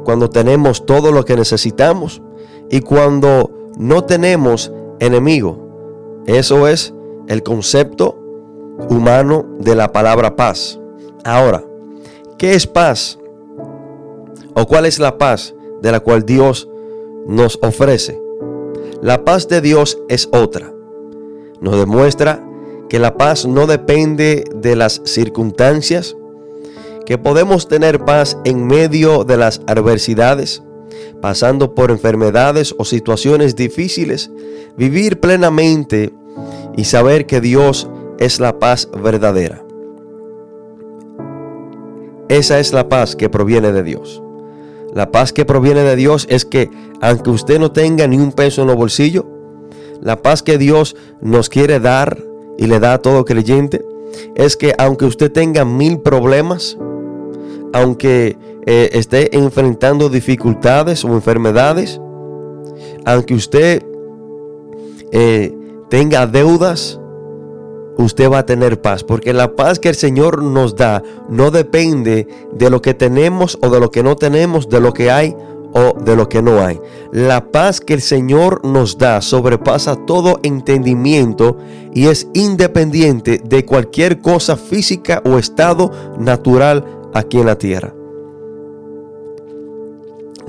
cuando 0.03 0.31
tenemos 0.31 0.87
todo 0.87 1.11
lo 1.11 1.25
que 1.25 1.35
necesitamos 1.35 2.23
y 2.71 2.81
cuando 2.81 3.58
no 3.79 4.03
tenemos 4.03 4.71
enemigo. 4.99 6.21
Eso 6.27 6.67
es 6.67 6.93
el 7.27 7.41
concepto 7.41 8.19
humano 8.89 9.45
de 9.57 9.73
la 9.73 9.91
palabra 9.93 10.35
paz. 10.35 10.79
Ahora, 11.23 11.63
¿qué 12.37 12.53
es 12.53 12.67
paz? 12.67 13.17
¿O 14.53 14.65
cuál 14.67 14.85
es 14.85 14.99
la 14.99 15.17
paz 15.17 15.55
de 15.81 15.91
la 15.93 16.01
cual 16.01 16.25
Dios 16.25 16.69
nos 17.25 17.57
ofrece? 17.61 18.21
La 19.01 19.23
paz 19.23 19.47
de 19.47 19.61
Dios 19.61 19.97
es 20.09 20.27
otra. 20.33 20.73
Nos 21.61 21.77
demuestra 21.77 22.45
que 22.89 22.99
la 22.99 23.17
paz 23.17 23.45
no 23.45 23.65
depende 23.65 24.43
de 24.53 24.75
las 24.75 25.01
circunstancias, 25.05 26.17
que 27.05 27.17
podemos 27.17 27.69
tener 27.69 28.03
paz 28.03 28.37
en 28.43 28.67
medio 28.67 29.23
de 29.23 29.37
las 29.37 29.61
adversidades, 29.67 30.63
pasando 31.21 31.75
por 31.75 31.91
enfermedades 31.91 32.75
o 32.77 32.85
situaciones 32.85 33.55
difíciles, 33.55 34.31
vivir 34.77 35.19
plenamente 35.19 36.13
y 36.75 36.85
saber 36.85 37.25
que 37.25 37.41
Dios 37.41 37.89
es 38.19 38.39
la 38.39 38.59
paz 38.59 38.89
verdadera. 39.03 39.63
Esa 42.29 42.59
es 42.59 42.73
la 42.73 42.89
paz 42.89 43.15
que 43.15 43.29
proviene 43.29 43.71
de 43.71 43.83
Dios. 43.83 44.21
La 44.93 45.11
paz 45.11 45.33
que 45.33 45.45
proviene 45.45 45.81
de 45.81 45.95
Dios 45.95 46.27
es 46.29 46.45
que 46.45 46.69
aunque 47.01 47.29
usted 47.29 47.59
no 47.59 47.71
tenga 47.71 48.07
ni 48.07 48.17
un 48.17 48.31
peso 48.31 48.61
en 48.61 48.67
los 48.67 48.75
bolsillos, 48.75 49.25
la 50.01 50.21
paz 50.21 50.43
que 50.43 50.57
Dios 50.57 50.95
nos 51.21 51.49
quiere 51.49 51.79
dar 51.79 52.17
y 52.57 52.67
le 52.67 52.79
da 52.79 52.93
a 52.93 53.01
todo 53.01 53.25
creyente 53.25 53.83
es 54.35 54.57
que 54.57 54.73
aunque 54.77 55.05
usted 55.05 55.31
tenga 55.31 55.65
mil 55.65 55.99
problemas, 55.99 56.77
aunque 57.73 58.37
eh, 58.71 58.91
esté 58.93 59.35
enfrentando 59.35 60.09
dificultades 60.09 61.03
o 61.03 61.07
enfermedades, 61.07 61.99
aunque 63.03 63.33
usted 63.33 63.83
eh, 65.11 65.57
tenga 65.89 66.27
deudas, 66.27 66.99
usted 67.97 68.29
va 68.29 68.37
a 68.37 68.45
tener 68.45 68.79
paz, 68.79 69.03
porque 69.03 69.33
la 69.33 69.55
paz 69.55 69.79
que 69.79 69.89
el 69.89 69.95
Señor 69.95 70.43
nos 70.43 70.75
da 70.75 71.01
no 71.29 71.49
depende 71.49 72.27
de 72.53 72.69
lo 72.69 72.79
que 72.79 72.93
tenemos 72.93 73.57
o 73.59 73.69
de 73.69 73.79
lo 73.79 73.89
que 73.89 74.03
no 74.03 74.15
tenemos, 74.15 74.69
de 74.69 74.79
lo 74.79 74.93
que 74.93 75.09
hay 75.09 75.35
o 75.73 75.99
de 75.99 76.15
lo 76.15 76.29
que 76.29 76.43
no 76.43 76.63
hay. 76.63 76.79
La 77.11 77.51
paz 77.51 77.81
que 77.81 77.95
el 77.95 78.01
Señor 78.01 78.63
nos 78.63 78.99
da 78.99 79.23
sobrepasa 79.23 79.95
todo 80.05 80.39
entendimiento 80.43 81.57
y 81.91 82.05
es 82.05 82.27
independiente 82.35 83.41
de 83.43 83.65
cualquier 83.65 84.21
cosa 84.21 84.57
física 84.57 85.23
o 85.25 85.39
estado 85.39 85.89
natural 86.19 86.85
aquí 87.15 87.39
en 87.39 87.47
la 87.47 87.57
tierra. 87.57 87.95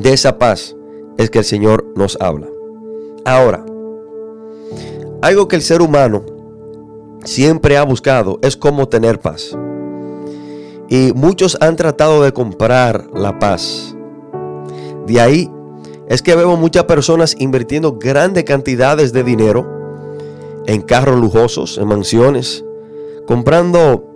De 0.01 0.15
esa 0.15 0.39
paz 0.39 0.75
es 1.19 1.29
que 1.29 1.41
el 1.41 1.45
Señor 1.45 1.93
nos 1.95 2.17
habla. 2.23 2.49
Ahora, 3.27 3.67
algo 5.21 5.47
que 5.47 5.57
el 5.57 5.63
ser 5.63 5.83
humano 5.83 6.25
siempre 7.27 7.77
ha 7.77 7.83
buscado 7.83 8.39
es 8.41 8.57
cómo 8.57 8.89
tener 8.89 9.21
paz. 9.21 9.55
Y 10.89 11.13
muchos 11.15 11.59
han 11.61 11.77
tratado 11.77 12.23
de 12.23 12.33
comprar 12.33 13.11
la 13.13 13.39
paz. 13.39 13.95
De 15.07 15.21
ahí 15.21 15.51
es 16.09 16.23
que 16.23 16.35
vemos 16.35 16.59
muchas 16.59 16.85
personas 16.85 17.37
invirtiendo 17.39 17.99
grandes 17.99 18.45
cantidades 18.45 19.13
de 19.13 19.23
dinero 19.23 19.69
en 20.65 20.81
carros 20.81 21.21
lujosos, 21.21 21.77
en 21.77 21.89
mansiones, 21.89 22.65
comprando 23.27 24.07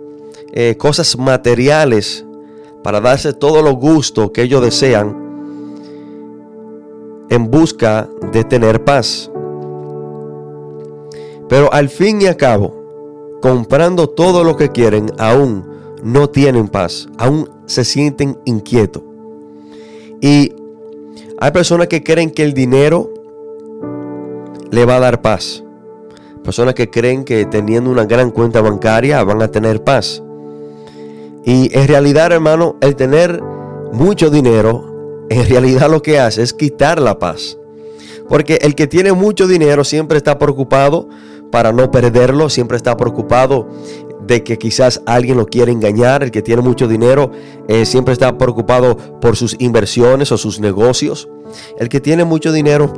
eh, 0.51 0.77
cosas 0.79 1.15
materiales 1.15 2.25
para 2.83 3.01
darse 3.01 3.33
todo 3.33 3.61
lo 3.61 3.73
gusto 3.73 4.33
que 4.33 4.41
ellos 4.41 4.63
desean 4.63 5.24
en 7.35 7.51
busca 7.51 8.09
de 8.31 8.43
tener 8.43 8.83
paz. 8.83 9.29
Pero 11.47 11.71
al 11.71 11.89
fin 11.89 12.21
y 12.21 12.25
al 12.25 12.37
cabo, 12.37 13.39
comprando 13.41 14.09
todo 14.09 14.43
lo 14.43 14.57
que 14.57 14.69
quieren, 14.69 15.11
aún 15.17 15.63
no 16.03 16.29
tienen 16.29 16.67
paz, 16.67 17.07
aún 17.17 17.49
se 17.65 17.83
sienten 17.83 18.37
inquietos. 18.45 19.03
Y 20.21 20.53
hay 21.39 21.51
personas 21.51 21.87
que 21.87 22.03
creen 22.03 22.31
que 22.31 22.43
el 22.43 22.53
dinero 22.53 23.11
le 24.71 24.85
va 24.85 24.95
a 24.95 24.99
dar 24.99 25.21
paz. 25.21 25.63
Personas 26.43 26.75
que 26.75 26.89
creen 26.89 27.25
que 27.25 27.45
teniendo 27.45 27.89
una 27.89 28.05
gran 28.05 28.31
cuenta 28.31 28.61
bancaria 28.61 29.23
van 29.23 29.41
a 29.41 29.49
tener 29.49 29.83
paz. 29.83 30.21
Y 31.43 31.75
en 31.77 31.87
realidad, 31.87 32.31
hermano, 32.31 32.75
el 32.81 32.95
tener 32.95 33.41
mucho 33.91 34.29
dinero, 34.29 34.94
en 35.29 35.47
realidad 35.47 35.89
lo 35.89 36.01
que 36.01 36.19
hace 36.19 36.41
es 36.41 36.53
quitar 36.53 37.01
la 37.01 37.19
paz. 37.19 37.57
Porque 38.27 38.59
el 38.61 38.75
que 38.75 38.87
tiene 38.87 39.13
mucho 39.13 39.47
dinero 39.47 39.83
siempre 39.83 40.17
está 40.17 40.39
preocupado 40.39 41.07
para 41.51 41.71
no 41.71 41.91
perderlo, 41.91 42.49
siempre 42.49 42.77
está 42.77 42.97
preocupado 42.97 43.67
de 44.25 44.43
que 44.43 44.57
quizás 44.57 45.01
alguien 45.05 45.37
lo 45.37 45.45
quiere 45.45 45.71
engañar. 45.71 46.23
El 46.23 46.31
que 46.31 46.41
tiene 46.41 46.61
mucho 46.61 46.87
dinero 46.87 47.31
eh, 47.67 47.85
siempre 47.85 48.13
está 48.13 48.37
preocupado 48.37 48.97
por 49.19 49.35
sus 49.35 49.55
inversiones 49.59 50.31
o 50.31 50.37
sus 50.37 50.59
negocios. 50.59 51.29
El 51.77 51.89
que 51.89 51.99
tiene 51.99 52.23
mucho 52.23 52.51
dinero 52.51 52.91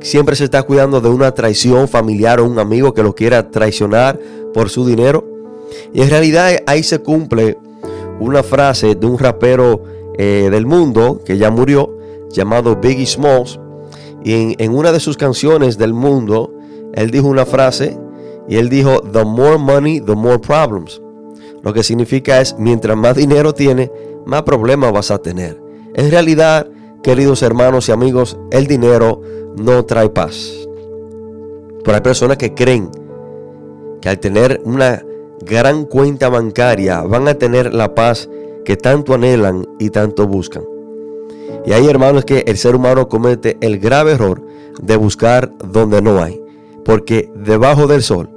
siempre 0.00 0.36
se 0.36 0.44
está 0.44 0.62
cuidando 0.62 1.00
de 1.00 1.08
una 1.08 1.32
traición 1.32 1.88
familiar 1.88 2.40
o 2.40 2.46
un 2.46 2.58
amigo 2.58 2.94
que 2.94 3.02
lo 3.02 3.14
quiera 3.14 3.50
traicionar 3.50 4.18
por 4.54 4.70
su 4.70 4.86
dinero. 4.86 5.26
Y 5.92 6.02
en 6.02 6.10
realidad 6.10 6.50
ahí 6.66 6.82
se 6.82 7.00
cumple 7.00 7.58
una 8.18 8.42
frase 8.42 8.94
de 8.94 9.06
un 9.06 9.18
rapero 9.18 9.82
eh, 10.22 10.50
del 10.50 10.66
mundo 10.66 11.22
que 11.24 11.38
ya 11.38 11.50
murió, 11.50 11.96
llamado 12.28 12.76
Biggie 12.76 13.06
Smalls. 13.06 13.58
Y 14.22 14.34
en, 14.34 14.54
en 14.58 14.74
una 14.74 14.92
de 14.92 15.00
sus 15.00 15.16
canciones 15.16 15.78
del 15.78 15.94
mundo, 15.94 16.52
él 16.92 17.10
dijo 17.10 17.26
una 17.26 17.46
frase 17.46 17.98
y 18.46 18.56
él 18.56 18.68
dijo, 18.68 19.00
the 19.00 19.24
more 19.24 19.56
money, 19.56 19.98
the 19.98 20.14
more 20.14 20.38
problems. 20.38 21.00
Lo 21.62 21.72
que 21.72 21.82
significa 21.82 22.38
es, 22.38 22.54
mientras 22.58 22.98
más 22.98 23.16
dinero 23.16 23.54
tiene, 23.54 23.90
más 24.26 24.42
problemas 24.42 24.92
vas 24.92 25.10
a 25.10 25.22
tener. 25.22 25.58
En 25.94 26.10
realidad, 26.10 26.66
queridos 27.02 27.42
hermanos 27.42 27.88
y 27.88 27.92
amigos, 27.92 28.36
el 28.50 28.66
dinero 28.66 29.22
no 29.56 29.86
trae 29.86 30.10
paz. 30.10 30.52
Pero 31.82 31.94
hay 31.94 32.02
personas 32.02 32.36
que 32.36 32.52
creen 32.52 32.90
que 34.02 34.10
al 34.10 34.18
tener 34.18 34.60
una 34.66 35.02
gran 35.46 35.86
cuenta 35.86 36.28
bancaria 36.28 37.00
van 37.00 37.26
a 37.26 37.34
tener 37.36 37.72
la 37.72 37.94
paz 37.94 38.28
que 38.70 38.76
tanto 38.76 39.14
anhelan 39.14 39.66
y 39.80 39.90
tanto 39.90 40.28
buscan. 40.28 40.62
Y 41.66 41.72
hay 41.72 41.88
hermanos 41.88 42.24
que 42.24 42.44
el 42.46 42.56
ser 42.56 42.76
humano 42.76 43.08
comete 43.08 43.58
el 43.60 43.80
grave 43.80 44.12
error 44.12 44.40
de 44.80 44.94
buscar 44.94 45.52
donde 45.58 46.00
no 46.00 46.22
hay. 46.22 46.40
Porque 46.84 47.32
debajo 47.34 47.88
del 47.88 48.04
sol, 48.04 48.30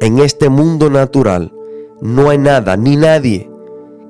en 0.00 0.20
este 0.20 0.48
mundo 0.48 0.88
natural, 0.88 1.52
no 2.00 2.30
hay 2.30 2.38
nada 2.38 2.78
ni 2.78 2.96
nadie 2.96 3.50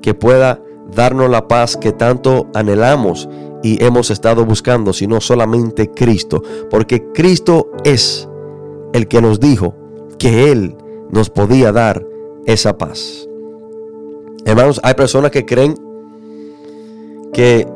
que 0.01 0.13
pueda 0.13 0.61
darnos 0.95 1.29
la 1.29 1.45
paz 1.49 1.75
que 1.75 1.91
tanto 1.91 2.47
anhelamos 2.53 3.27
y 3.61 3.83
hemos 3.83 4.11
estado 4.11 4.45
buscando, 4.45 4.93
sino 4.93 5.19
solamente 5.19 5.91
Cristo. 5.91 6.41
Porque 6.69 7.11
Cristo 7.13 7.69
es 7.83 8.29
el 8.93 9.09
que 9.09 9.21
nos 9.21 9.41
dijo 9.41 9.75
que 10.19 10.53
Él 10.53 10.77
nos 11.11 11.29
podía 11.29 11.73
dar 11.73 12.01
esa 12.45 12.77
paz. 12.77 13.27
Hermanos, 14.45 14.79
hay 14.83 14.93
personas 14.93 15.31
que 15.31 15.43
creen 15.43 15.75
que 17.33 17.67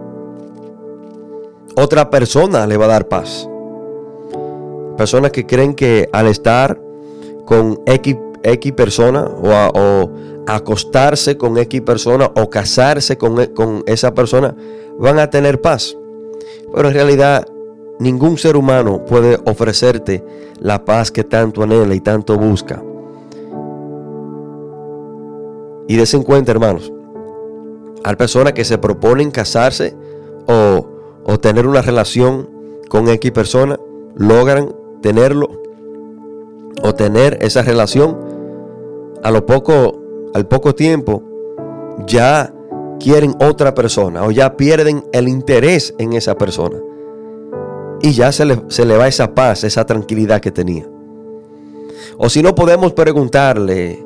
otra 1.76 2.12
persona 2.12 2.68
le 2.68 2.78
va 2.78 2.86
a 2.86 2.90
dar 2.90 3.08
paz. 3.08 3.50
Personas 4.96 5.32
que 5.32 5.48
creen 5.48 5.74
que 5.74 6.08
al 6.14 6.28
estar 6.28 6.80
con 7.46 7.80
X, 7.88 8.16
X 8.44 8.72
persona 8.74 9.26
o, 9.26 10.12
acostarse 10.48 11.38
con 11.38 11.58
X 11.58 11.82
persona 11.82 12.32
o 12.36 12.50
casarse 12.50 13.18
con, 13.18 13.48
con 13.48 13.84
esa 13.88 14.14
persona 14.14 14.56
van 15.00 15.18
a 15.18 15.32
tener 15.32 15.62
paz. 15.62 15.98
Pero 16.72 16.90
en 16.90 16.94
realidad 16.94 17.48
ningún 18.00 18.38
ser 18.38 18.56
humano 18.56 19.06
puede 19.06 19.40
ofrecerte 19.46 20.24
la 20.60 20.86
paz 20.86 21.12
que 21.12 21.24
tanto 21.24 21.64
anhela 21.64 21.96
y 21.96 22.00
tanto 22.00 22.38
busca. 22.38 22.84
Y 25.89 25.97
des 25.97 26.13
en 26.13 26.21
cuenta, 26.21 26.52
hermanos, 26.52 26.93
hay 28.04 28.15
personas 28.15 28.54
que 28.54 28.63
se 28.63 28.78
proponen 28.78 29.32
casarse 29.32 29.95
o, 30.47 30.88
o 31.25 31.39
tener 31.39 31.65
una 31.65 31.82
relación 31.82 32.47
con 32.89 33.10
X 33.10 33.32
persona, 33.32 33.75
logran 34.15 34.71
tenerlo 35.02 35.49
o 36.84 36.93
tener 36.93 37.39
esa 37.41 37.63
relación, 37.63 38.15
a 39.23 39.32
lo 39.32 39.47
poco, 39.47 39.99
al 40.36 40.47
poco 40.47 40.75
tiempo, 40.75 41.23
ya 42.06 42.54
quieren 42.99 43.34
otra 43.39 43.73
persona 43.73 44.23
o 44.25 44.30
ya 44.30 44.58
pierden 44.58 45.04
el 45.12 45.28
interés 45.28 45.95
en 45.97 46.13
esa 46.13 46.38
persona. 46.38 46.78
Y 48.04 48.12
ya 48.13 48.32
se 48.32 48.45
le, 48.45 48.62
se 48.67 48.86
le 48.86 48.95
va 48.95 49.08
esa 49.08 49.34
paz, 49.34 49.63
esa 49.63 49.88
tranquilidad 49.88 50.39
que 50.39 50.52
tenía. 50.52 50.88
O 52.19 52.30
si 52.30 52.43
no 52.43 52.54
podemos 52.54 52.93
preguntarle 52.93 54.06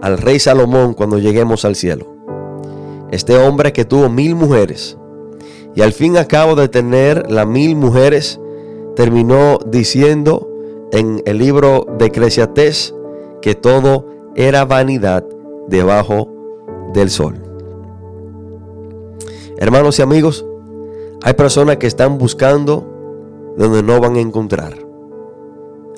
al 0.00 0.18
rey 0.18 0.38
Salomón 0.38 0.94
cuando 0.94 1.18
lleguemos 1.18 1.64
al 1.64 1.76
cielo. 1.76 2.06
Este 3.10 3.36
hombre 3.36 3.72
que 3.72 3.84
tuvo 3.84 4.08
mil 4.08 4.34
mujeres 4.34 4.96
y 5.74 5.82
al 5.82 5.92
fin 5.92 6.16
acabo 6.16 6.54
de 6.54 6.68
tener 6.68 7.30
las 7.30 7.46
mil 7.46 7.76
mujeres, 7.76 8.40
terminó 8.94 9.58
diciendo 9.66 10.48
en 10.92 11.22
el 11.24 11.38
libro 11.38 11.86
de 11.98 12.06
Eclesiastés 12.06 12.94
que 13.40 13.54
todo 13.54 14.06
era 14.34 14.64
vanidad 14.64 15.24
debajo 15.68 16.28
del 16.92 17.10
sol. 17.10 17.42
Hermanos 19.56 19.98
y 19.98 20.02
amigos, 20.02 20.44
hay 21.22 21.34
personas 21.34 21.78
que 21.78 21.86
están 21.86 22.18
buscando 22.18 22.86
donde 23.56 23.82
no 23.82 24.00
van 24.00 24.16
a 24.16 24.20
encontrar. 24.20 24.74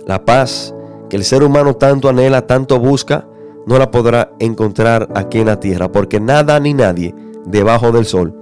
La 0.07 0.25
paz 0.25 0.75
que 1.09 1.17
el 1.17 1.25
ser 1.25 1.43
humano 1.43 1.75
tanto 1.75 2.09
anhela, 2.09 2.47
tanto 2.47 2.79
busca, 2.79 3.27
no 3.67 3.79
la 3.79 3.91
podrá 3.91 4.33
encontrar 4.39 5.09
aquí 5.15 5.39
en 5.39 5.47
la 5.47 5.61
tierra, 5.61 5.91
porque 5.91 6.21
nada 6.21 6.59
ni 6.61 6.75
nadie 6.75 7.15
debajo 7.47 7.93
del 7.93 8.05
sol 8.05 8.35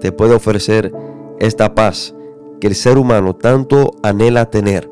te 0.00 0.12
puede 0.12 0.34
ofrecer 0.34 0.92
esta 1.38 1.74
paz 1.74 2.14
que 2.60 2.66
el 2.66 2.74
ser 2.74 2.98
humano 2.98 3.34
tanto 3.34 3.92
anhela 4.02 4.50
tener, 4.50 4.90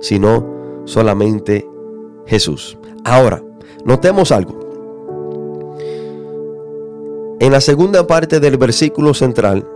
sino 0.00 0.82
solamente 0.84 1.68
Jesús. 2.26 2.78
Ahora, 3.04 3.42
notemos 3.84 4.32
algo. 4.32 4.60
En 7.38 7.52
la 7.52 7.60
segunda 7.60 8.06
parte 8.06 8.40
del 8.40 8.56
versículo 8.56 9.14
central, 9.14 9.66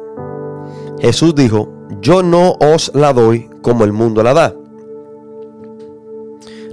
Jesús 0.99 1.35
dijo, 1.35 1.69
yo 2.01 2.23
no 2.23 2.55
os 2.61 2.91
la 2.95 3.13
doy 3.13 3.51
como 3.63 3.85
el 3.85 3.93
mundo 3.93 4.23
la 4.23 4.35
da. 4.35 4.55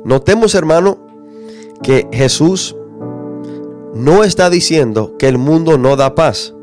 Notemos, 0.03 0.55
hermano, 0.55 1.06
que 1.81 2.07
Jesús 2.11 2.75
no 3.93 4.23
está 4.23 4.49
diciendo 4.49 5.15
que 5.17 5.27
el 5.27 5.37
mundo 5.37 5.77
no 5.77 5.95
da 5.95 6.15
paz. 6.15 6.53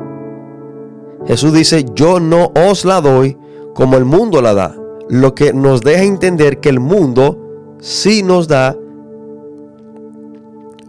Jesús 1.27 1.53
dice, 1.53 1.85
yo 1.95 2.21
no 2.21 2.53
os 2.69 2.85
la 2.85 3.01
doy 3.01 3.37
como 3.75 3.97
el 3.97 4.05
mundo 4.05 4.43
la 4.43 4.55
da. 4.55 4.77
Lo 5.09 5.35
que 5.35 5.53
nos 5.53 5.83
deja 5.83 6.03
entender 6.05 6.61
que 6.61 6.69
el 6.69 6.81
mundo 6.81 7.39
sí 7.81 8.23
nos 8.23 8.49
da 8.49 8.77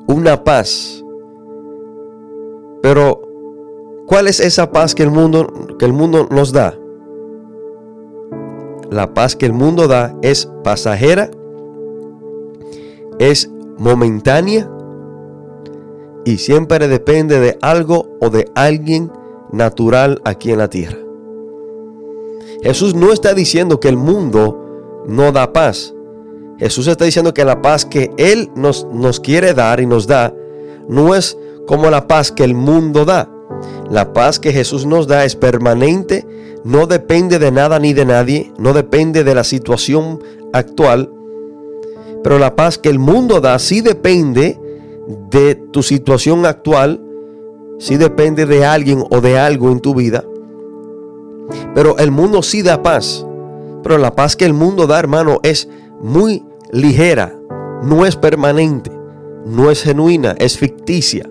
una 0.08 0.44
paz. 0.44 1.04
Pero, 2.82 3.22
¿cuál 4.06 4.28
es 4.28 4.40
esa 4.40 4.72
paz 4.72 4.94
que 4.94 5.04
el 5.04 5.12
mundo, 5.12 5.48
que 5.80 5.86
el 5.86 5.94
mundo 5.94 6.28
nos 6.30 6.52
da? 6.52 6.78
La 8.92 9.14
paz 9.14 9.36
que 9.36 9.48
el 9.48 9.54
mundo 9.54 9.88
da 9.88 10.16
es 10.22 10.50
pasajera, 10.64 11.32
es 13.18 13.50
momentánea 13.78 14.70
y 16.26 16.38
siempre 16.38 16.88
depende 16.88 17.40
de 17.40 17.58
algo 17.62 18.18
o 18.20 18.30
de 18.30 18.50
alguien 18.56 19.12
natural 19.52 20.22
aquí 20.26 20.52
en 20.52 20.58
la 20.58 20.70
tierra. 20.70 20.98
Jesús 22.64 22.96
no 22.96 23.12
está 23.12 23.34
diciendo 23.34 23.80
que 23.80 23.90
el 23.90 23.98
mundo 23.98 25.04
no 25.08 25.32
da 25.32 25.54
paz. 25.54 25.94
Jesús 26.58 26.88
está 26.88 27.06
diciendo 27.06 27.34
que 27.34 27.46
la 27.46 27.62
paz 27.62 27.86
que 27.86 28.12
Él 28.18 28.50
nos, 28.56 28.88
nos 28.92 29.20
quiere 29.20 29.54
dar 29.54 29.80
y 29.80 29.86
nos 29.86 30.08
da 30.08 30.34
no 30.88 31.16
es 31.16 31.38
como 31.68 31.90
la 31.90 32.08
paz 32.08 32.32
que 32.32 32.44
el 32.44 32.56
mundo 32.56 33.06
da. 33.06 33.30
La 33.90 34.14
paz 34.14 34.40
que 34.40 34.52
Jesús 34.52 34.86
nos 34.86 35.08
da 35.08 35.26
es 35.26 35.36
permanente, 35.36 36.26
no 36.64 36.88
depende 36.88 37.38
de 37.40 37.52
nada 37.52 37.80
ni 37.80 37.94
de 37.94 38.06
nadie, 38.06 38.52
no 38.58 38.74
depende 38.74 39.24
de 39.24 39.36
la 39.36 39.44
situación 39.44 40.24
actual, 40.54 41.12
pero 42.26 42.40
la 42.40 42.56
paz 42.56 42.80
que 42.80 42.90
el 42.90 42.98
mundo 42.98 43.40
da 43.40 43.60
sí 43.60 43.82
depende 43.82 44.60
de 45.30 45.54
tu 45.54 45.84
situación 45.84 46.48
actual, 46.48 47.00
sí 47.78 47.98
depende 47.98 48.48
de 48.48 48.66
alguien 48.66 49.04
o 49.12 49.22
de 49.22 49.38
algo 49.38 49.70
en 49.70 49.80
tu 49.80 49.94
vida. 49.94 50.24
Pero 51.76 52.00
el 52.00 52.10
mundo 52.10 52.42
sí 52.42 52.64
da 52.64 52.82
paz. 52.82 53.24
Pero 53.84 54.00
la 54.00 54.16
paz 54.16 54.36
que 54.36 54.46
el 54.46 54.56
mundo 54.56 54.88
da, 54.88 54.98
hermano, 54.98 55.40
es 55.44 55.70
muy 56.02 56.44
ligera, 56.72 57.40
no 57.84 58.08
es 58.08 58.16
permanente, 58.16 58.92
no 59.46 59.70
es 59.70 59.84
genuina, 59.84 60.34
es 60.40 60.58
ficticia. 60.58 61.30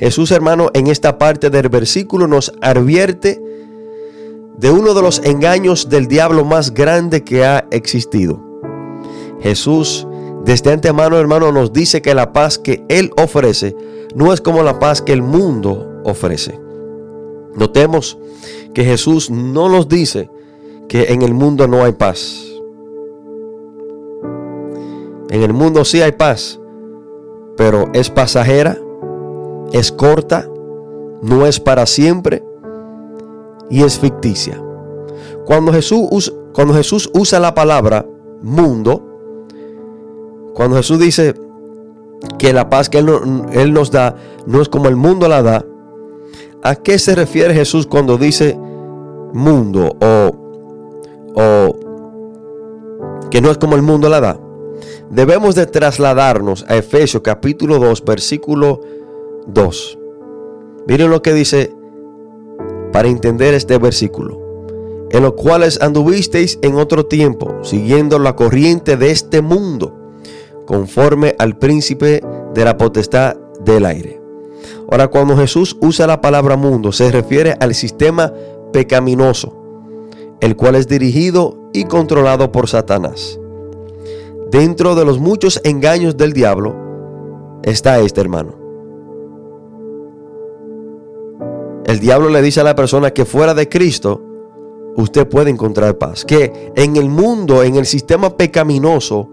Jesús, 0.00 0.30
hermano, 0.30 0.70
en 0.72 0.86
esta 0.86 1.18
parte 1.18 1.50
del 1.50 1.68
versículo 1.68 2.26
nos 2.26 2.54
advierte 2.62 3.38
de 4.56 4.70
uno 4.70 4.94
de 4.94 5.02
los 5.02 5.18
engaños 5.24 5.90
del 5.90 6.06
diablo 6.06 6.46
más 6.46 6.72
grande 6.72 7.22
que 7.22 7.44
ha 7.44 7.66
existido. 7.70 8.46
Jesús 9.46 10.06
desde 10.44 10.72
antemano, 10.72 11.18
hermano, 11.18 11.52
nos 11.52 11.72
dice 11.72 12.02
que 12.02 12.14
la 12.14 12.32
paz 12.32 12.58
que 12.58 12.84
Él 12.88 13.10
ofrece 13.16 13.76
no 14.14 14.32
es 14.32 14.40
como 14.40 14.62
la 14.62 14.78
paz 14.80 15.02
que 15.02 15.12
el 15.12 15.22
mundo 15.22 16.02
ofrece. 16.04 16.58
Notemos 17.54 18.18
que 18.74 18.84
Jesús 18.84 19.30
no 19.30 19.68
nos 19.68 19.88
dice 19.88 20.30
que 20.88 21.12
en 21.12 21.22
el 21.22 21.32
mundo 21.32 21.66
no 21.68 21.84
hay 21.84 21.92
paz. 21.92 22.44
En 25.30 25.42
el 25.42 25.52
mundo 25.52 25.84
sí 25.84 26.00
hay 26.00 26.12
paz, 26.12 26.60
pero 27.56 27.90
es 27.92 28.10
pasajera, 28.10 28.78
es 29.72 29.92
corta, 29.92 30.48
no 31.22 31.46
es 31.46 31.60
para 31.60 31.86
siempre 31.86 32.44
y 33.70 33.82
es 33.82 33.98
ficticia. 33.98 34.62
Cuando 35.44 35.72
Jesús, 35.72 36.32
cuando 36.52 36.74
Jesús 36.74 37.10
usa 37.14 37.40
la 37.40 37.54
palabra 37.54 38.06
mundo, 38.42 39.05
cuando 40.56 40.76
Jesús 40.76 40.98
dice 40.98 41.34
que 42.38 42.54
la 42.54 42.70
paz 42.70 42.88
que 42.88 42.96
él, 42.96 43.74
nos 43.74 43.90
da 43.90 44.16
no 44.46 44.62
es 44.62 44.70
como 44.70 44.88
el 44.88 44.96
mundo 44.96 45.28
la 45.28 45.42
da, 45.42 45.66
¿a 46.62 46.76
qué 46.76 46.98
se 46.98 47.14
refiere 47.14 47.52
Jesús 47.52 47.86
cuando 47.86 48.16
dice 48.16 48.58
mundo 49.34 49.94
o, 50.00 50.32
o 51.34 51.76
que 53.30 53.42
no 53.42 53.50
es 53.50 53.58
como 53.58 53.76
el 53.76 53.82
mundo 53.82 54.08
la 54.08 54.22
da? 54.22 54.40
Debemos 55.10 55.56
de 55.56 55.66
trasladarnos 55.66 56.64
a 56.68 56.76
Efesios 56.76 57.22
capítulo 57.22 57.78
2, 57.78 58.02
versículo 58.06 58.80
2. 59.48 59.98
Miren 60.86 61.10
lo 61.10 61.20
que 61.20 61.34
dice 61.34 61.74
para 62.94 63.08
entender 63.08 63.52
este 63.52 63.76
versículo. 63.76 64.40
En 65.10 65.22
los 65.22 65.34
cuales 65.34 65.82
anduvisteis 65.82 66.58
en 66.62 66.76
otro 66.76 67.04
tiempo, 67.04 67.62
siguiendo 67.62 68.18
la 68.18 68.34
corriente 68.36 68.96
de 68.96 69.10
este 69.10 69.42
mundo 69.42 70.05
conforme 70.66 71.34
al 71.38 71.58
príncipe 71.58 72.22
de 72.54 72.64
la 72.64 72.76
potestad 72.76 73.36
del 73.64 73.86
aire. 73.86 74.20
Ahora, 74.90 75.08
cuando 75.08 75.36
Jesús 75.36 75.76
usa 75.80 76.06
la 76.06 76.20
palabra 76.20 76.56
mundo, 76.56 76.92
se 76.92 77.10
refiere 77.10 77.56
al 77.60 77.74
sistema 77.74 78.32
pecaminoso, 78.72 79.56
el 80.40 80.56
cual 80.56 80.74
es 80.74 80.86
dirigido 80.86 81.70
y 81.72 81.84
controlado 81.84 82.52
por 82.52 82.68
Satanás. 82.68 83.40
Dentro 84.50 84.94
de 84.94 85.04
los 85.04 85.18
muchos 85.18 85.60
engaños 85.64 86.16
del 86.16 86.32
diablo 86.32 86.76
está 87.62 87.98
este 87.98 88.20
hermano. 88.20 88.54
El 91.86 92.00
diablo 92.00 92.28
le 92.28 92.42
dice 92.42 92.60
a 92.60 92.64
la 92.64 92.74
persona 92.74 93.12
que 93.12 93.24
fuera 93.24 93.54
de 93.54 93.68
Cristo, 93.68 94.22
usted 94.96 95.28
puede 95.28 95.50
encontrar 95.50 95.98
paz. 95.98 96.24
Que 96.24 96.72
en 96.74 96.96
el 96.96 97.08
mundo, 97.08 97.62
en 97.62 97.76
el 97.76 97.86
sistema 97.86 98.36
pecaminoso, 98.36 99.30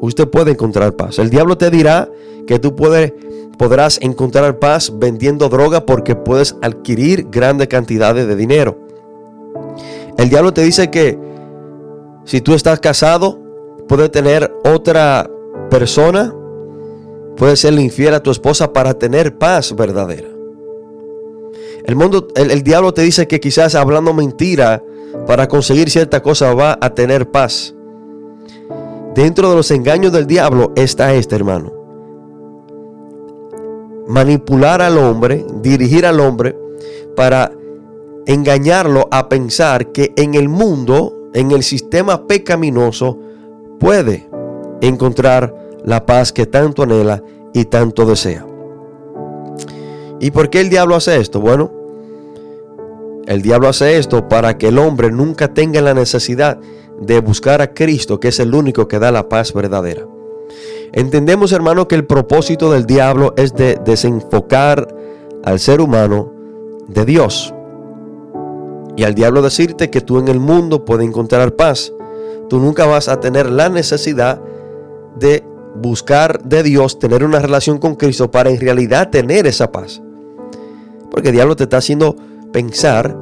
usted 0.00 0.28
puede 0.28 0.52
encontrar 0.52 0.94
paz. 0.94 1.18
El 1.18 1.30
diablo 1.30 1.56
te 1.56 1.70
dirá 1.70 2.10
que 2.46 2.58
tú 2.58 2.74
podrás 2.76 3.98
encontrar 4.00 4.58
paz 4.58 4.92
vendiendo 4.96 5.48
droga 5.48 5.84
porque 5.86 6.14
puedes 6.14 6.56
adquirir 6.62 7.28
grandes 7.30 7.68
cantidades 7.68 8.26
de 8.26 8.36
dinero. 8.36 8.78
El 10.18 10.28
diablo 10.28 10.52
te 10.52 10.62
dice 10.62 10.90
que 10.90 11.18
si 12.24 12.40
tú 12.40 12.54
estás 12.54 12.80
casado, 12.80 13.38
puedes 13.88 14.10
tener 14.10 14.52
otra 14.64 15.30
persona, 15.70 16.34
puedes 17.36 17.60
ser 17.60 17.74
infiel 17.74 18.14
a 18.14 18.22
tu 18.22 18.30
esposa 18.30 18.72
para 18.72 18.94
tener 18.94 19.36
paz 19.38 19.74
verdadera. 19.76 20.28
El, 21.84 21.94
mundo, 21.94 22.28
el, 22.34 22.50
el 22.50 22.62
diablo 22.62 22.92
te 22.92 23.02
dice 23.02 23.28
que 23.28 23.38
quizás 23.38 23.74
hablando 23.76 24.12
mentira 24.12 24.82
para 25.26 25.46
conseguir 25.46 25.88
cierta 25.88 26.22
cosa 26.22 26.52
va 26.52 26.78
a 26.80 26.94
tener 26.94 27.30
paz. 27.30 27.75
Dentro 29.16 29.48
de 29.48 29.56
los 29.56 29.70
engaños 29.70 30.12
del 30.12 30.26
diablo 30.26 30.72
está 30.76 31.14
este, 31.14 31.34
hermano. 31.34 31.72
Manipular 34.06 34.82
al 34.82 34.98
hombre, 34.98 35.46
dirigir 35.62 36.04
al 36.04 36.20
hombre 36.20 36.54
para 37.16 37.50
engañarlo 38.26 39.08
a 39.10 39.30
pensar 39.30 39.90
que 39.90 40.12
en 40.16 40.34
el 40.34 40.50
mundo, 40.50 41.30
en 41.32 41.50
el 41.50 41.62
sistema 41.62 42.26
pecaminoso, 42.26 43.18
puede 43.80 44.28
encontrar 44.82 45.54
la 45.82 46.04
paz 46.04 46.30
que 46.30 46.44
tanto 46.44 46.82
anhela 46.82 47.22
y 47.54 47.64
tanto 47.64 48.04
desea. 48.04 48.44
¿Y 50.20 50.30
por 50.30 50.50
qué 50.50 50.60
el 50.60 50.68
diablo 50.68 50.94
hace 50.94 51.18
esto? 51.18 51.40
Bueno, 51.40 51.72
el 53.26 53.40
diablo 53.40 53.68
hace 53.68 53.96
esto 53.96 54.28
para 54.28 54.58
que 54.58 54.68
el 54.68 54.78
hombre 54.78 55.10
nunca 55.10 55.54
tenga 55.54 55.80
la 55.80 55.94
necesidad 55.94 56.58
de 57.00 57.20
buscar 57.20 57.62
a 57.62 57.74
Cristo, 57.74 58.20
que 58.20 58.28
es 58.28 58.40
el 58.40 58.54
único 58.54 58.88
que 58.88 58.98
da 58.98 59.12
la 59.12 59.28
paz 59.28 59.52
verdadera. 59.52 60.06
Entendemos, 60.92 61.52
hermano, 61.52 61.88
que 61.88 61.94
el 61.94 62.06
propósito 62.06 62.70
del 62.70 62.86
diablo 62.86 63.34
es 63.36 63.54
de 63.54 63.78
desenfocar 63.84 64.88
al 65.44 65.60
ser 65.60 65.80
humano 65.80 66.32
de 66.88 67.04
Dios. 67.04 67.52
Y 68.96 69.04
al 69.04 69.14
diablo 69.14 69.42
decirte 69.42 69.90
que 69.90 70.00
tú 70.00 70.18
en 70.18 70.28
el 70.28 70.40
mundo 70.40 70.84
puedes 70.84 71.06
encontrar 71.06 71.54
paz, 71.54 71.92
tú 72.48 72.58
nunca 72.60 72.86
vas 72.86 73.08
a 73.08 73.20
tener 73.20 73.50
la 73.50 73.68
necesidad 73.68 74.40
de 75.18 75.44
buscar 75.74 76.42
de 76.42 76.62
Dios, 76.62 76.98
tener 76.98 77.24
una 77.24 77.40
relación 77.40 77.78
con 77.78 77.96
Cristo 77.96 78.30
para 78.30 78.50
en 78.50 78.58
realidad 78.58 79.10
tener 79.10 79.46
esa 79.46 79.70
paz. 79.70 80.00
Porque 81.10 81.28
el 81.28 81.34
diablo 81.34 81.56
te 81.56 81.64
está 81.64 81.76
haciendo 81.78 82.16
pensar 82.52 83.16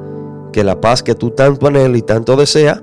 que 0.53 0.63
la 0.63 0.79
paz 0.79 1.03
que 1.03 1.15
tú 1.15 1.31
tanto 1.31 1.67
anhelas 1.67 1.97
y 1.97 2.01
tanto 2.01 2.37
deseas 2.37 2.81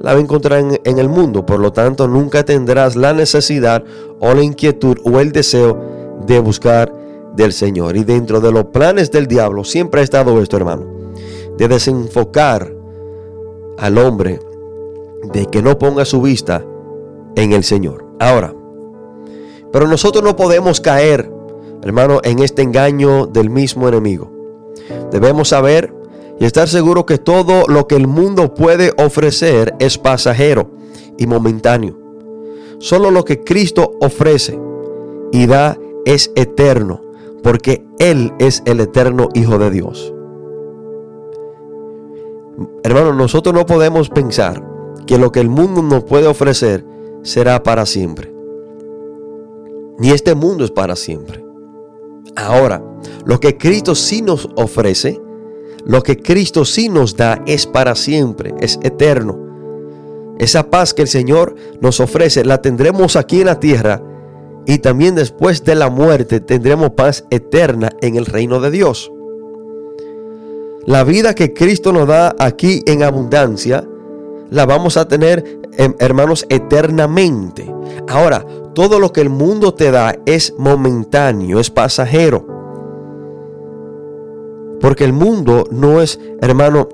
la 0.00 0.12
va 0.12 0.18
a 0.18 0.22
encontrar 0.22 0.60
en, 0.84 0.98
el 0.98 1.08
mundo. 1.08 1.44
Por 1.44 1.60
lo 1.60 1.72
tanto, 1.72 2.06
nunca 2.08 2.44
tendrás 2.44 2.96
la 2.96 3.12
necesidad 3.12 3.84
o 4.20 4.34
la 4.34 4.42
inquietud 4.42 4.98
o 5.04 5.20
el 5.20 5.32
deseo 5.32 5.78
de 6.26 6.38
buscar 6.38 6.92
del 7.34 7.52
Señor. 7.52 7.96
Y 7.96 8.04
dentro 8.04 8.40
de 8.40 8.52
los 8.52 8.66
planes 8.66 9.10
del 9.10 9.26
diablo 9.26 9.64
siempre 9.64 10.00
ha 10.00 10.04
estado 10.04 10.40
esto, 10.40 10.56
hermano. 10.56 10.84
De 11.56 11.68
desenfocar 11.68 12.72
al 13.78 13.98
hombre 13.98 14.40
de 15.32 15.46
que 15.46 15.62
no 15.62 15.78
ponga 15.78 16.04
su 16.04 16.22
vista 16.22 16.64
en 17.34 17.52
el 17.52 17.64
Señor. 17.64 18.04
Ahora, 18.18 18.54
pero 19.72 19.86
nosotros 19.86 20.24
no 20.24 20.36
podemos 20.36 20.80
caer, 20.80 21.30
hermano, 21.82 22.20
en 22.22 22.40
este 22.40 22.62
engaño 22.62 23.26
del 23.26 23.50
mismo 23.50 23.88
enemigo. 23.88 24.32
Debemos 25.10 25.48
saber 25.48 25.92
y 26.40 26.44
estar 26.44 26.68
seguro 26.68 27.04
que 27.04 27.18
todo 27.18 27.64
lo 27.66 27.86
que 27.86 27.96
el 27.96 28.06
mundo 28.06 28.54
puede 28.54 28.92
ofrecer 28.98 29.74
es 29.78 29.98
pasajero 29.98 30.70
y 31.16 31.26
momentáneo. 31.26 31.98
Solo 32.78 33.10
lo 33.10 33.24
que 33.24 33.42
Cristo 33.42 33.92
ofrece 34.00 34.58
y 35.32 35.46
da 35.46 35.76
es 36.04 36.30
eterno, 36.36 37.02
porque 37.42 37.84
Él 37.98 38.32
es 38.38 38.62
el 38.66 38.80
eterno 38.80 39.28
Hijo 39.34 39.58
de 39.58 39.70
Dios. 39.70 40.12
Hermano, 42.84 43.12
nosotros 43.12 43.54
no 43.54 43.66
podemos 43.66 44.08
pensar 44.08 44.64
que 45.06 45.18
lo 45.18 45.32
que 45.32 45.40
el 45.40 45.48
mundo 45.48 45.82
nos 45.82 46.04
puede 46.04 46.26
ofrecer 46.26 46.84
será 47.22 47.62
para 47.62 47.84
siempre. 47.84 48.32
Ni 49.98 50.10
este 50.10 50.34
mundo 50.34 50.64
es 50.64 50.70
para 50.70 50.94
siempre. 50.94 51.44
Ahora, 52.36 52.82
lo 53.24 53.40
que 53.40 53.58
Cristo 53.58 53.96
sí 53.96 54.22
nos 54.22 54.48
ofrece 54.54 55.20
lo 55.84 56.02
que 56.02 56.18
Cristo 56.18 56.64
sí 56.64 56.88
nos 56.88 57.16
da 57.16 57.42
es 57.46 57.66
para 57.66 57.94
siempre, 57.94 58.54
es 58.60 58.78
eterno. 58.82 59.38
Esa 60.38 60.70
paz 60.70 60.94
que 60.94 61.02
el 61.02 61.08
Señor 61.08 61.54
nos 61.80 62.00
ofrece 62.00 62.44
la 62.44 62.62
tendremos 62.62 63.16
aquí 63.16 63.40
en 63.40 63.46
la 63.46 63.58
tierra 63.58 64.02
y 64.66 64.78
también 64.78 65.14
después 65.14 65.64
de 65.64 65.74
la 65.74 65.90
muerte 65.90 66.40
tendremos 66.40 66.90
paz 66.90 67.24
eterna 67.30 67.90
en 68.00 68.16
el 68.16 68.26
reino 68.26 68.60
de 68.60 68.70
Dios. 68.70 69.10
La 70.86 71.04
vida 71.04 71.34
que 71.34 71.52
Cristo 71.52 71.92
nos 71.92 72.06
da 72.06 72.34
aquí 72.38 72.82
en 72.86 73.02
abundancia 73.02 73.84
la 74.50 74.64
vamos 74.64 74.96
a 74.96 75.08
tener, 75.08 75.60
em, 75.76 75.94
hermanos, 75.98 76.46
eternamente. 76.48 77.70
Ahora, 78.08 78.44
todo 78.74 78.98
lo 78.98 79.12
que 79.12 79.20
el 79.20 79.28
mundo 79.28 79.74
te 79.74 79.90
da 79.90 80.16
es 80.24 80.54
momentáneo, 80.56 81.60
es 81.60 81.70
pasajero. 81.70 82.57
Porque 84.80 85.04
el 85.04 85.12
mundo 85.12 85.64
no 85.70 86.00
es, 86.00 86.20
hermano, 86.40 86.88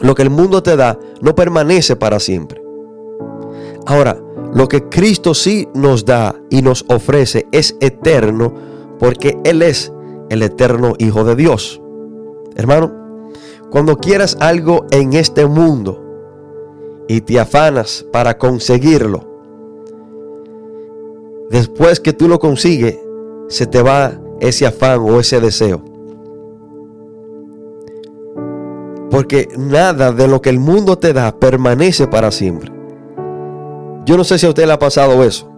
lo 0.00 0.14
que 0.14 0.22
el 0.22 0.30
mundo 0.30 0.62
te 0.62 0.76
da 0.76 0.98
no 1.20 1.34
permanece 1.34 1.96
para 1.96 2.20
siempre. 2.20 2.62
Ahora, 3.86 4.20
lo 4.54 4.68
que 4.68 4.88
Cristo 4.88 5.34
sí 5.34 5.68
nos 5.74 6.04
da 6.04 6.34
y 6.50 6.62
nos 6.62 6.84
ofrece 6.88 7.46
es 7.52 7.76
eterno 7.80 8.54
porque 8.98 9.38
Él 9.44 9.62
es 9.62 9.92
el 10.30 10.42
eterno 10.42 10.94
Hijo 10.98 11.24
de 11.24 11.36
Dios. 11.36 11.80
Hermano, 12.54 12.92
cuando 13.70 13.96
quieras 13.96 14.36
algo 14.40 14.86
en 14.90 15.12
este 15.12 15.46
mundo 15.46 16.04
y 17.08 17.20
te 17.20 17.38
afanas 17.38 18.04
para 18.12 18.38
conseguirlo, 18.38 19.26
después 21.50 22.00
que 22.00 22.12
tú 22.12 22.28
lo 22.28 22.38
consigues, 22.38 22.98
se 23.48 23.66
te 23.66 23.82
va 23.82 24.20
ese 24.40 24.66
afán 24.66 25.00
o 25.00 25.20
ese 25.20 25.40
deseo. 25.40 25.82
Porque 29.18 29.48
nada 29.58 30.12
de 30.12 30.28
lo 30.28 30.40
que 30.40 30.48
el 30.48 30.60
mundo 30.60 30.96
te 30.96 31.12
da 31.12 31.34
permanece 31.34 32.06
para 32.06 32.30
siempre. 32.30 32.70
Yo 34.04 34.16
no 34.16 34.22
sé 34.22 34.38
si 34.38 34.46
a 34.46 34.50
usted 34.50 34.64
le 34.64 34.72
ha 34.72 34.78
pasado 34.78 35.24
eso. 35.24 35.50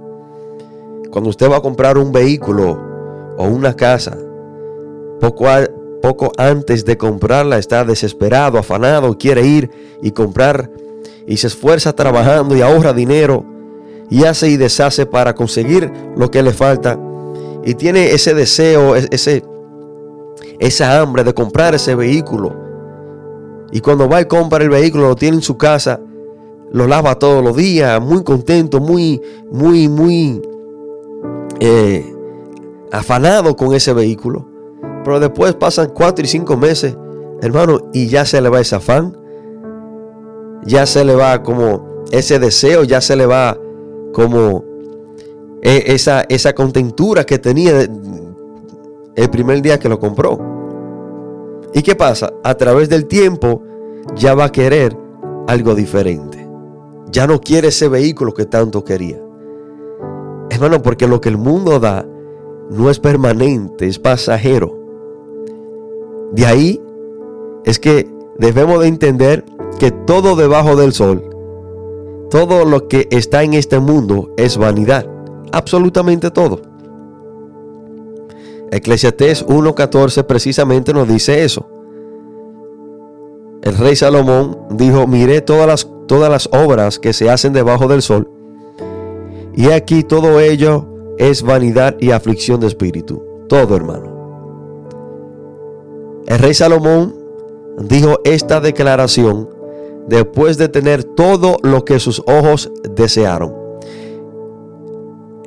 Cuando 1.10 1.28
usted 1.28 1.50
va 1.50 1.58
a 1.58 1.60
comprar 1.60 1.98
un 1.98 2.10
vehículo 2.10 2.80
o 3.36 3.44
una 3.44 3.76
casa, 3.76 4.16
poco, 5.20 6.32
antes 6.38 6.86
de 6.86 6.96
comprarla 6.96 7.58
está 7.58 7.84
desesperado, 7.84 8.56
afanado, 8.56 9.18
quiere 9.18 9.46
ir 9.46 9.70
y 10.00 10.12
comprar 10.12 10.70
y 11.26 11.36
se 11.36 11.48
esfuerza 11.48 11.92
trabajando 11.92 12.56
y 12.56 12.62
ahorra 12.62 12.94
dinero 12.94 13.44
y 14.08 14.24
hace 14.24 14.48
y 14.48 14.56
deshace 14.56 15.04
para 15.04 15.34
conseguir 15.34 15.92
lo 16.16 16.30
que 16.30 16.42
le 16.42 16.54
falta 16.54 16.98
y 17.62 17.74
tiene 17.74 18.12
ese 18.12 18.32
deseo, 18.32 18.96
ese, 18.96 19.44
esa 20.58 20.98
hambre 20.98 21.24
de 21.24 21.34
comprar 21.34 21.74
ese 21.74 21.94
vehículo. 21.94 22.69
Y 23.72 23.80
cuando 23.80 24.08
va 24.08 24.20
y 24.20 24.24
compra 24.24 24.62
el 24.62 24.70
vehículo, 24.70 25.08
lo 25.08 25.16
tiene 25.16 25.36
en 25.36 25.42
su 25.42 25.56
casa, 25.56 26.00
lo 26.72 26.86
lava 26.86 27.18
todos 27.18 27.42
los 27.42 27.56
días, 27.56 28.00
muy 28.00 28.22
contento, 28.22 28.80
muy, 28.80 29.20
muy, 29.50 29.88
muy 29.88 30.42
eh, 31.60 32.14
afanado 32.92 33.56
con 33.56 33.74
ese 33.74 33.92
vehículo. 33.92 34.46
Pero 35.04 35.20
después 35.20 35.54
pasan 35.54 35.90
cuatro 35.94 36.24
y 36.24 36.28
cinco 36.28 36.56
meses, 36.56 36.96
hermano, 37.40 37.80
y 37.92 38.08
ya 38.08 38.24
se 38.24 38.40
le 38.40 38.48
va 38.48 38.60
ese 38.60 38.76
afán, 38.76 39.16
ya 40.64 40.86
se 40.86 41.04
le 41.04 41.14
va 41.14 41.42
como 41.42 42.04
ese 42.10 42.38
deseo, 42.38 42.84
ya 42.84 43.00
se 43.00 43.16
le 43.16 43.26
va 43.26 43.56
como 44.12 44.64
e, 45.62 45.84
esa, 45.86 46.22
esa 46.28 46.54
contentura 46.54 47.24
que 47.24 47.38
tenía 47.38 47.86
el 49.14 49.30
primer 49.30 49.62
día 49.62 49.78
que 49.78 49.88
lo 49.88 49.98
compró. 49.98 50.49
¿Y 51.72 51.82
qué 51.82 51.94
pasa? 51.94 52.32
A 52.42 52.54
través 52.54 52.88
del 52.88 53.06
tiempo 53.06 53.62
ya 54.16 54.34
va 54.34 54.46
a 54.46 54.52
querer 54.52 54.96
algo 55.46 55.74
diferente. 55.74 56.48
Ya 57.10 57.26
no 57.26 57.40
quiere 57.40 57.68
ese 57.68 57.88
vehículo 57.88 58.34
que 58.34 58.46
tanto 58.46 58.84
quería. 58.84 59.20
Hermano, 60.50 60.82
porque 60.82 61.06
lo 61.06 61.20
que 61.20 61.28
el 61.28 61.38
mundo 61.38 61.78
da 61.78 62.06
no 62.70 62.90
es 62.90 62.98
permanente, 62.98 63.86
es 63.86 63.98
pasajero. 63.98 64.76
De 66.32 66.46
ahí 66.46 66.80
es 67.64 67.78
que 67.78 68.08
debemos 68.38 68.80
de 68.80 68.88
entender 68.88 69.44
que 69.78 69.90
todo 69.90 70.36
debajo 70.36 70.76
del 70.76 70.92
sol, 70.92 71.24
todo 72.30 72.64
lo 72.64 72.88
que 72.88 73.08
está 73.10 73.42
en 73.42 73.54
este 73.54 73.80
mundo 73.80 74.32
es 74.36 74.56
vanidad. 74.56 75.06
Absolutamente 75.52 76.30
todo. 76.30 76.69
Eclesiastés 78.70 79.46
1.14 79.46 80.24
precisamente 80.24 80.92
nos 80.92 81.08
dice 81.08 81.44
eso. 81.44 81.68
El 83.62 83.76
rey 83.76 83.96
Salomón 83.96 84.58
dijo, 84.70 85.06
miré 85.06 85.40
todas 85.42 85.66
las, 85.66 85.88
todas 86.06 86.30
las 86.30 86.48
obras 86.52 86.98
que 86.98 87.12
se 87.12 87.28
hacen 87.28 87.52
debajo 87.52 87.88
del 87.88 88.00
sol, 88.00 88.30
y 89.54 89.70
aquí 89.70 90.02
todo 90.02 90.40
ello 90.40 90.86
es 91.18 91.42
vanidad 91.42 91.96
y 92.00 92.12
aflicción 92.12 92.60
de 92.60 92.68
espíritu. 92.68 93.22
Todo, 93.48 93.76
hermano. 93.76 94.20
El 96.26 96.38
rey 96.38 96.54
Salomón 96.54 97.14
dijo 97.78 98.20
esta 98.24 98.60
declaración 98.60 99.48
después 100.06 100.56
de 100.56 100.68
tener 100.68 101.04
todo 101.04 101.56
lo 101.62 101.84
que 101.84 101.98
sus 101.98 102.22
ojos 102.26 102.70
desearon. 102.94 103.59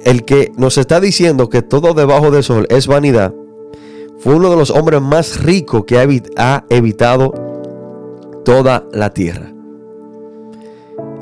El 0.03 0.25
que 0.25 0.51
nos 0.57 0.77
está 0.77 0.99
diciendo 0.99 1.49
que 1.49 1.61
todo 1.61 1.93
debajo 1.93 2.31
del 2.31 2.43
sol 2.43 2.67
es 2.69 2.87
vanidad, 2.87 3.33
fue 4.19 4.35
uno 4.35 4.49
de 4.49 4.55
los 4.55 4.69
hombres 4.69 5.01
más 5.01 5.43
ricos 5.43 5.83
que 5.85 5.97
ha 5.97 6.65
evitado 6.69 7.33
toda 8.45 8.87
la 8.91 9.13
tierra. 9.13 9.53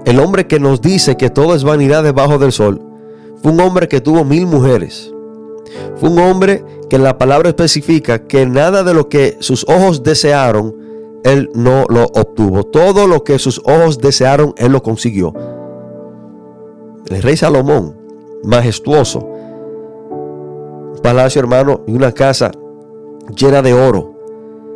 El 0.05 0.19
hombre 0.19 0.47
que 0.47 0.59
nos 0.59 0.81
dice 0.81 1.15
que 1.15 1.29
todo 1.29 1.55
es 1.55 1.63
vanidad 1.63 2.03
debajo 2.03 2.37
del 2.37 2.51
sol, 2.51 2.81
fue 3.41 3.51
un 3.51 3.59
hombre 3.59 3.87
que 3.87 4.01
tuvo 4.01 4.23
mil 4.23 4.45
mujeres. 4.45 5.13
Fue 5.95 6.09
un 6.09 6.19
hombre 6.19 6.65
que 6.89 6.97
la 6.97 7.17
palabra 7.17 7.49
especifica 7.49 8.27
que 8.27 8.45
nada 8.45 8.83
de 8.83 8.93
lo 8.93 9.09
que 9.09 9.37
sus 9.39 9.63
ojos 9.69 10.03
desearon, 10.03 10.75
él 11.23 11.49
no 11.53 11.85
lo 11.87 12.05
obtuvo. 12.05 12.63
Todo 12.63 13.07
lo 13.07 13.23
que 13.23 13.39
sus 13.39 13.61
ojos 13.63 13.99
desearon, 13.99 14.53
él 14.57 14.71
lo 14.71 14.83
consiguió. 14.83 15.33
El 17.07 17.21
rey 17.21 17.37
Salomón, 17.37 17.95
majestuoso, 18.43 19.27
palacio 21.01 21.39
hermano 21.39 21.81
y 21.87 21.93
una 21.93 22.11
casa 22.11 22.51
llena 23.35 23.61
de 23.61 23.73
oro. 23.73 24.13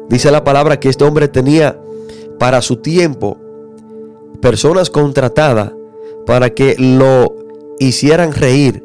Dice 0.09 0.31
la 0.31 0.43
palabra 0.43 0.79
que 0.79 0.89
este 0.89 1.03
hombre 1.03 1.27
tenía 1.27 1.79
para 2.37 2.61
su 2.61 2.77
tiempo 2.77 3.37
personas 4.41 4.89
contratadas 4.89 5.71
para 6.25 6.51
que 6.51 6.75
lo 6.77 7.35
hicieran 7.79 8.33
reír. 8.33 8.83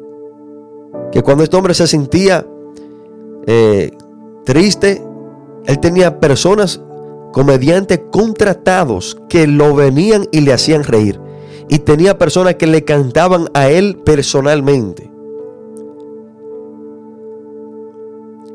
Que 1.11 1.21
cuando 1.21 1.43
este 1.43 1.57
hombre 1.57 1.73
se 1.73 1.87
sentía 1.87 2.45
eh, 3.45 3.91
triste, 4.45 5.03
él 5.65 5.79
tenía 5.79 6.19
personas, 6.19 6.81
comediantes 7.33 8.01
contratados 8.11 9.17
que 9.29 9.47
lo 9.47 9.75
venían 9.75 10.27
y 10.31 10.41
le 10.41 10.53
hacían 10.53 10.83
reír. 10.83 11.19
Y 11.71 11.79
tenía 11.79 12.17
personas 12.17 12.55
que 12.55 12.67
le 12.67 12.83
cantaban 12.83 13.47
a 13.53 13.69
él 13.69 13.97
personalmente. 14.05 15.09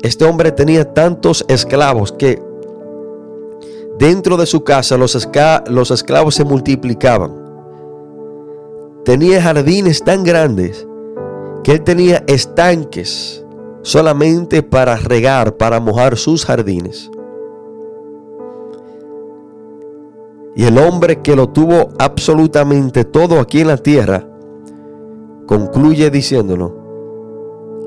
Este 0.03 0.23
hombre 0.23 0.51
tenía 0.51 0.93
tantos 0.93 1.43
esclavos 1.47 2.11
que 2.11 2.39
dentro 3.97 4.37
de 4.37 4.45
su 4.45 4.63
casa 4.63 4.97
los, 4.97 5.15
esclavos 5.15 6.35
se 6.35 6.45
multiplicaban. 6.45 7.33
Tenía 9.03 9.41
jardines 9.41 10.03
tan 10.03 10.23
grandes 10.23 10.87
que 11.63 11.71
él 11.71 11.83
tenía 11.83 12.23
estanques 12.27 13.43
solamente 13.81 14.61
para 14.61 14.95
regar, 14.95 15.57
para 15.57 15.79
mojar 15.79 16.17
sus 16.17 16.45
jardines. 16.45 17.09
Y 20.57 20.63
el 20.63 20.79
hombre 20.79 21.21
que 21.21 21.35
lo 21.35 21.49
tuvo 21.49 21.89
absolutamente 21.99 23.05
todo 23.05 23.39
aquí 23.39 23.61
en 23.61 23.67
la 23.67 23.77
tierra, 23.77 24.27
concluye 25.45 26.09
diciéndonos 26.09 26.71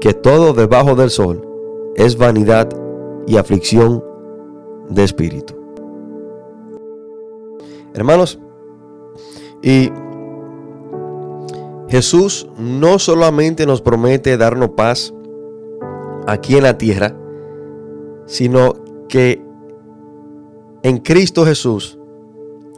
que 0.01 0.15
todo 0.15 0.53
debajo 0.53 0.95
del 0.95 1.11
sol 1.11 1.45
es 1.97 2.17
vanidad 2.17 2.69
y 3.27 3.39
aflicción 3.39 4.05
de 4.89 5.03
espíritu. 5.03 5.55
Hermanos, 7.93 8.39
y 9.63 9.91
Jesús 11.89 12.49
no 12.57 13.01
solamente 13.01 13.67
nos 13.67 13.83
promete 13.83 14.37
darnos 14.37 14.71
paz, 14.77 15.13
aquí 16.29 16.57
en 16.57 16.63
la 16.63 16.79
tierra, 16.79 17.17
sino 18.27 18.75
que 19.09 19.43
en 20.85 20.99
Cristo 20.99 21.45
Jesús 21.45 22.00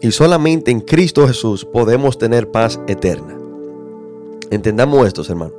y 0.03 0.11
solamente 0.11 0.73
en 0.73 0.81
Cristo 0.81 1.29
Jesús 1.29 1.65
podemos 1.65 2.19
tener 2.19 2.51
paz 2.51 2.81
eterna. 2.89 3.39
Entendamos 4.51 5.07
esto, 5.07 5.23
hermanos. 5.27 5.55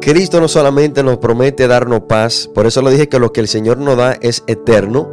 Cristo 0.00 0.40
no 0.40 0.48
solamente 0.48 1.02
nos 1.02 1.18
promete 1.18 1.68
darnos 1.68 2.00
paz, 2.08 2.48
por 2.54 2.66
eso 2.66 2.80
le 2.80 2.90
dije 2.90 3.10
que 3.10 3.18
lo 3.18 3.34
que 3.34 3.40
el 3.40 3.48
Señor 3.48 3.76
nos 3.76 3.98
da 3.98 4.14
es 4.14 4.44
eterno. 4.46 5.10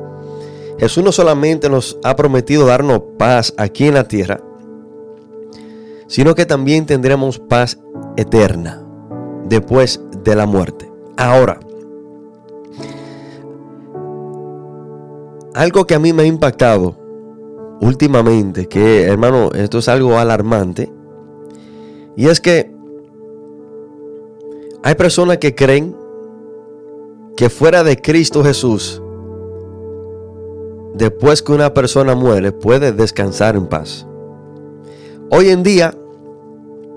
Jesús 0.79 1.03
no 1.03 1.11
solamente 1.11 1.69
nos 1.69 1.99
ha 2.05 2.15
prometido 2.15 2.65
darnos 2.65 3.01
paz 3.17 3.53
aquí 3.57 3.87
en 3.87 3.95
la 3.95 4.07
tierra, 4.07 4.39
sino 6.07 6.35
que 6.35 6.45
también 6.45 6.85
tendremos 6.85 7.39
paz 7.39 7.77
eterna 8.15 8.81
después 9.43 9.99
de 10.23 10.35
la 10.35 10.45
muerte. 10.45 10.89
Ahora, 11.17 11.59
algo 15.53 15.85
que 15.85 15.95
a 15.95 15.99
mí 15.99 16.13
me 16.13 16.23
ha 16.23 16.27
impactado 16.27 17.04
últimamente, 17.81 18.67
que 18.67 19.03
hermano, 19.03 19.51
esto 19.53 19.79
es 19.79 19.87
algo 19.87 20.17
alarmante, 20.17 20.91
y 22.15 22.27
es 22.27 22.39
que 22.39 22.71
hay 24.83 24.95
personas 24.95 25.37
que 25.37 25.55
creen 25.55 25.95
que 27.35 27.49
fuera 27.49 27.83
de 27.83 28.01
Cristo 28.01 28.43
Jesús, 28.43 29.01
después 30.93 31.41
que 31.41 31.51
una 31.51 31.73
persona 31.73 32.15
muere, 32.15 32.51
puede 32.51 32.91
descansar 32.91 33.55
en 33.55 33.67
paz. 33.67 34.07
Hoy 35.31 35.49
en 35.49 35.63
día 35.63 35.93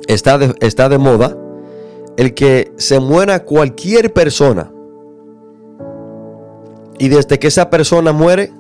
está 0.06 0.38
está 0.60 0.88
de 0.88 0.98
moda 0.98 1.36
el 2.16 2.34
que 2.34 2.72
se 2.76 3.00
muera 3.00 3.44
cualquier 3.44 4.12
persona 4.12 4.72
y 6.98 7.08
desde 7.08 7.38
que 7.38 7.46
esa 7.46 7.70
persona 7.70 8.12
muere, 8.12 8.52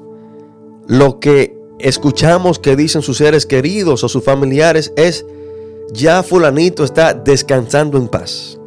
lo 0.86 1.18
que 1.18 1.57
escuchamos 1.78 2.58
que 2.58 2.76
dicen 2.76 3.02
sus 3.02 3.18
seres 3.18 3.46
queridos 3.46 4.04
o 4.04 4.08
sus 4.08 4.24
familiares 4.24 4.92
es, 4.96 5.24
ya 5.92 6.22
fulanito 6.22 6.84
está 6.84 7.14
descansando 7.14 7.98
en 7.98 8.08
paz. 8.08 8.58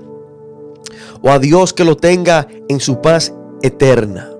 O 1.21 1.29
a 1.29 1.39
Dios 1.39 1.73
que 1.73 1.83
lo 1.83 1.95
tenga 1.97 2.47
en 2.67 2.79
su 2.79 3.01
paz 3.01 3.33
eterna. 3.61 4.31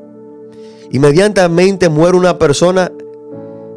Inmediatamente 0.92 1.90
muere 1.90 2.18
una 2.18 2.38
persona 2.38 2.92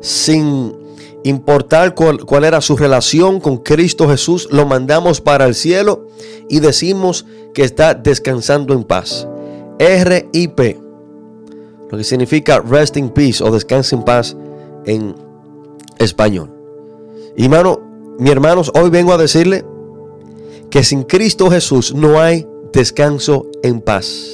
sin 0.00 0.74
importar 1.22 1.94
cuál, 1.94 2.44
era 2.44 2.60
su 2.60 2.76
relación 2.76 3.40
con 3.40 3.58
Cristo 3.58 4.08
Jesús, 4.08 4.48
lo 4.50 4.66
mandamos 4.66 5.20
para 5.20 5.46
el 5.46 5.54
cielo 5.54 6.08
y 6.48 6.60
decimos 6.60 7.24
que 7.54 7.62
está 7.62 7.94
descansando 7.94 8.74
en 8.74 8.84
paz. 8.84 9.26
R.I.P. 9.78 10.80
Lo 11.90 11.98
que 11.98 12.04
significa 12.04 12.60
rest 12.60 12.96
in 12.96 13.10
peace 13.10 13.42
o 13.42 13.50
descansa 13.50 13.96
en 13.96 14.02
paz 14.02 14.36
en 14.86 15.14
español. 15.98 16.50
Y 17.36 17.44
hermano, 17.44 17.80
mi 18.18 18.30
hermanos, 18.30 18.70
hoy 18.74 18.90
vengo 18.90 19.12
a 19.12 19.18
decirle 19.18 19.64
que 20.70 20.84
sin 20.84 21.02
Cristo 21.02 21.50
Jesús 21.50 21.94
no 21.94 22.20
hay 22.20 22.46
descanso 22.72 23.46
en 23.62 23.80
paz. 23.80 24.30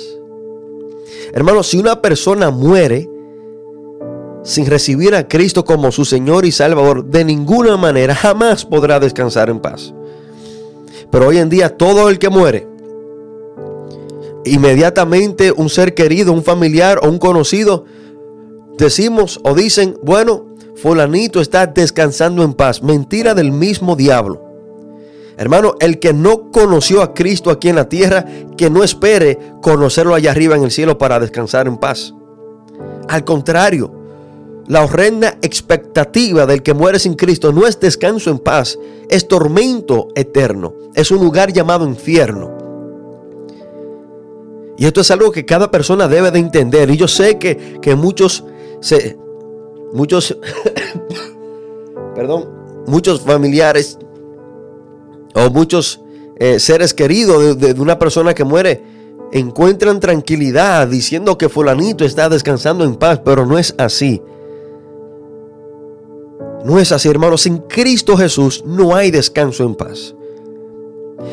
Hermanos, 1.33 1.69
si 1.69 1.79
una 1.79 2.03
persona 2.03 2.51
muere, 2.51 3.09
sin 4.43 4.67
recibir 4.67 5.15
a 5.15 5.29
Cristo 5.29 5.65
como 5.65 5.93
su 5.93 6.05
Señor 6.05 6.45
y 6.45 6.53
Salvador, 6.53 7.05
de 7.05 7.25
ninguna 7.25 7.77
manera 7.77 8.15
jamás 8.15 8.65
podrá 8.65 8.99
descansar 8.99 9.51
en 9.51 9.61
paz. 9.61 9.95
Pero 11.11 11.29
hoy 11.29 11.39
en 11.39 11.49
día 11.49 11.77
todo 11.77 12.09
el 12.09 12.19
que 12.19 12.31
muere, 12.31 12.67
inmediatamente 14.45 15.53
un 15.53 15.69
ser 15.69 15.95
querido, 15.95 16.33
un 16.33 16.43
familiar 16.43 17.01
o 17.03 17.09
un 17.09 17.19
conocido, 17.19 17.85
decimos 18.81 19.39
o 19.45 19.55
dicen, 19.55 19.97
bueno, 20.03 20.47
fulanito 20.75 21.41
está 21.41 21.69
descansando 21.69 22.43
en 22.43 22.55
paz. 22.55 22.83
Mentira 22.83 23.35
del 23.35 23.53
mismo 23.53 23.95
diablo. 23.95 24.45
Hermano, 25.37 25.77
el 25.81 26.01
que 26.01 26.13
no 26.13 26.51
conoció 26.51 27.01
a 27.01 27.15
Cristo 27.15 27.51
aquí 27.51 27.69
en 27.69 27.77
la 27.77 27.89
tierra, 27.89 28.27
que 28.59 28.69
no 28.69 28.83
espere 28.83 29.39
conocerlo 29.63 30.15
allá 30.15 30.33
arriba 30.33 30.57
en 30.57 30.65
el 30.65 30.71
cielo 30.71 30.99
para 30.99 31.21
descansar 31.21 31.67
en 31.69 31.79
paz. 31.79 32.13
Al 33.09 33.25
contrario, 33.25 33.95
la 34.67 34.85
horrenda 34.85 35.39
expectativa 35.43 36.47
del 36.47 36.63
que 36.63 36.75
muere 36.75 36.99
sin 36.99 37.15
Cristo 37.15 37.53
no 37.53 37.67
es 37.67 37.81
descanso 37.81 38.31
en 38.31 38.39
paz, 38.39 38.79
es 39.09 39.27
tormento 39.27 40.09
eterno, 40.15 40.75
es 40.95 41.11
un 41.11 41.19
lugar 41.19 41.53
llamado 41.53 41.87
infierno. 41.87 42.61
Y 44.81 44.87
esto 44.87 45.03
es 45.03 45.11
algo 45.11 45.31
que 45.31 45.45
cada 45.45 45.71
persona 45.71 46.09
debe 46.09 46.31
de 46.31 46.39
entender. 46.39 46.89
Y 46.89 46.97
yo 46.97 47.07
sé 47.07 47.39
que, 47.39 47.95
muchos, 47.97 48.45
se, 48.81 49.19
muchos, 49.93 50.37
perdón, 52.15 52.49
muchos 52.87 53.21
familiares 53.21 53.99
o 55.35 55.51
muchos 55.51 56.01
eh, 56.37 56.59
seres 56.59 56.95
queridos 56.95 57.59
de, 57.59 57.75
de 57.75 57.81
una 57.81 57.99
persona 57.99 58.35
que 58.35 58.45
muere 58.45 58.83
encuentran 59.33 60.01
tranquilidad 60.01 60.89
diciendo 60.89 61.39
que 61.39 61.49
fulanito 61.49 62.05
está 62.05 62.29
descansando 62.29 62.85
en 62.85 62.97
paz, 62.97 63.21
pero 63.25 63.47
no 63.47 63.59
es 63.59 63.75
así. 63.79 64.23
No 66.65 66.79
es 66.79 66.93
así, 66.93 67.09
hermanos. 67.09 67.43
Sin 67.43 67.59
Cristo 67.59 68.17
Jesús 68.17 68.63
no 68.67 68.95
hay 68.95 69.11
descanso 69.11 69.65
en 69.65 69.75
paz. 69.75 70.15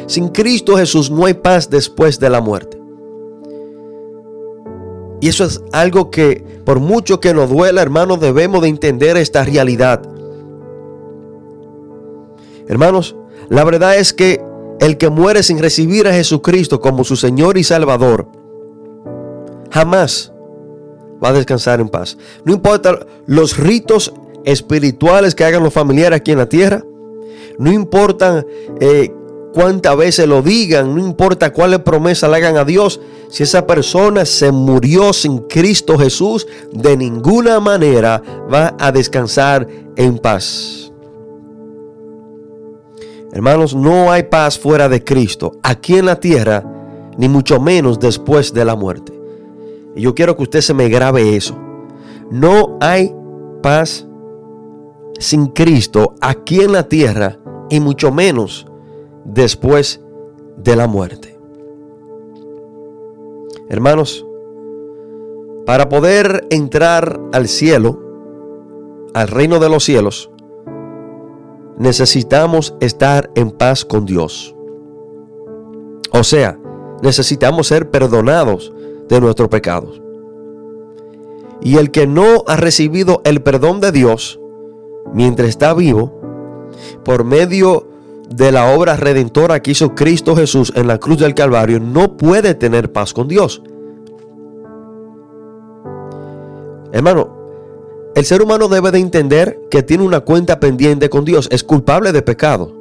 Sin 0.06 0.30
Cristo 0.30 0.78
Jesús 0.78 1.10
no 1.10 1.26
hay 1.26 1.34
paz 1.34 1.70
después 1.70 2.20
de 2.20 2.30
la 2.30 2.42
muerte. 2.42 2.77
Y 5.20 5.30
eso 5.30 5.46
es 5.46 5.62
algo 5.72 6.12
que, 6.12 6.44
por 6.66 6.80
mucho 6.80 7.20
que 7.20 7.34
nos 7.34 7.50
duela, 7.50 7.82
hermanos, 7.82 8.20
debemos 8.20 8.62
de 8.62 8.68
entender 8.68 9.18
esta 9.18 9.44
realidad. 9.44 10.02
Hermanos, 12.68 13.16
la 13.50 13.64
verdad 13.64 13.98
es 13.98 14.14
que 14.14 14.42
el 14.80 14.98
que 14.98 15.10
muere 15.10 15.42
sin 15.42 15.60
recibir 15.60 16.08
a 16.08 16.14
Jesucristo 16.14 16.80
como 16.80 17.04
su 17.04 17.16
Señor 17.16 17.58
y 17.58 17.64
Salvador, 17.64 18.28
jamás 19.72 20.32
va 21.24 21.30
a 21.30 21.34
descansar 21.34 21.80
en 21.80 21.90
paz. 21.90 22.18
No 22.46 22.54
importa 22.54 23.00
los 23.26 23.58
ritos 23.58 24.14
espirituales 24.46 25.36
que 25.36 25.46
hagan 25.46 25.64
los 25.64 25.74
familiares 25.74 26.18
aquí 26.18 26.32
en 26.32 26.38
la 26.38 26.50
tierra. 26.50 26.84
No 27.58 27.72
importa 27.72 28.46
eh, 28.80 29.14
cuántas 29.54 29.98
veces 29.98 30.28
lo 30.28 30.42
digan, 30.42 30.96
no 30.96 31.02
importa 31.02 31.52
cuáles 31.52 31.80
promesas 31.80 32.30
le 32.30 32.38
hagan 32.38 32.58
a 32.58 32.66
Dios. 32.66 33.00
Si 33.30 33.44
esa 33.44 33.68
persona 33.68 34.26
se 34.26 34.52
murió 34.52 35.14
sin 35.14 35.40
Cristo 35.40 35.98
Jesús, 35.98 36.48
de 36.72 36.96
ninguna 36.96 37.60
manera 37.60 38.22
va 38.52 38.76
a 38.80 38.92
descansar 38.92 39.68
en 39.96 40.18
paz. 40.18 40.92
Hermanos, 43.34 43.76
no 43.76 44.12
hay 44.12 44.24
paz 44.24 44.58
fuera 44.58 44.88
de 44.88 45.04
Cristo, 45.04 45.60
aquí 45.62 45.98
en 45.98 46.06
la 46.06 46.20
tierra, 46.20 46.64
ni 47.18 47.28
mucho 47.28 47.60
menos 47.60 48.00
después 48.00 48.54
de 48.54 48.66
la 48.66 48.76
muerte. 48.76 49.14
Y 49.96 50.02
yo 50.02 50.16
quiero 50.16 50.38
que 50.38 50.44
usted 50.44 50.62
se 50.62 50.74
me 50.74 50.88
grabe 50.88 51.36
eso. 51.36 51.58
No 52.32 52.78
hay 52.80 53.14
paz 53.62 54.08
sin 55.20 55.48
Cristo 55.48 56.16
aquí 56.22 56.62
en 56.62 56.72
la 56.72 56.88
tierra 56.88 57.40
y 57.70 57.80
mucho 57.80 58.12
menos 58.12 58.68
después 59.28 60.02
de 60.56 60.76
la 60.76 60.88
muerte. 60.88 61.38
Hermanos, 63.70 64.26
para 65.66 65.90
poder 65.90 66.48
entrar 66.50 67.20
al 67.34 67.48
cielo, 67.50 68.00
al 69.14 69.28
reino 69.28 69.60
de 69.60 69.70
los 69.70 69.84
cielos, 69.84 70.32
necesitamos 71.78 72.76
estar 72.80 73.30
en 73.36 73.52
paz 73.52 73.84
con 73.84 74.06
Dios. 74.06 74.56
O 76.12 76.24
sea, 76.24 76.58
necesitamos 77.04 77.68
ser 77.68 77.92
perdonados 77.92 78.74
de 79.10 79.20
nuestros 79.20 79.50
pecados. 79.50 80.02
Y 81.62 81.78
el 81.78 81.92
que 81.92 82.08
no 82.08 82.44
ha 82.48 82.56
recibido 82.56 83.22
el 83.26 83.42
perdón 83.42 83.82
de 83.82 83.92
Dios, 83.92 84.40
mientras 85.14 85.50
está 85.50 85.74
vivo, 85.74 86.14
por 87.04 87.26
medio 87.26 87.87
de 88.30 88.52
la 88.52 88.74
obra 88.74 88.96
redentora 88.96 89.62
que 89.62 89.72
hizo 89.72 89.96
Cristo 89.96 90.36
Jesús 90.36 90.74
en 90.76 90.88
la 90.88 90.98
cruz 90.98 91.20
del 91.20 91.34
Calvario, 91.34 91.80
no 91.80 92.18
puede 92.18 92.56
tener 92.56 92.92
paz 92.92 93.14
con 93.14 93.28
Dios. 93.28 93.62
Hermano, 96.92 97.36
el 98.16 98.26
ser 98.26 98.42
humano 98.42 98.68
debe 98.68 98.92
de 98.92 99.00
entender 99.00 99.60
que 99.70 99.84
tiene 99.84 100.04
una 100.04 100.22
cuenta 100.22 100.60
pendiente 100.60 101.10
con 101.10 101.26
Dios, 101.26 101.48
es 101.52 101.64
culpable 101.64 102.12
de 102.12 102.22
pecado. 102.22 102.74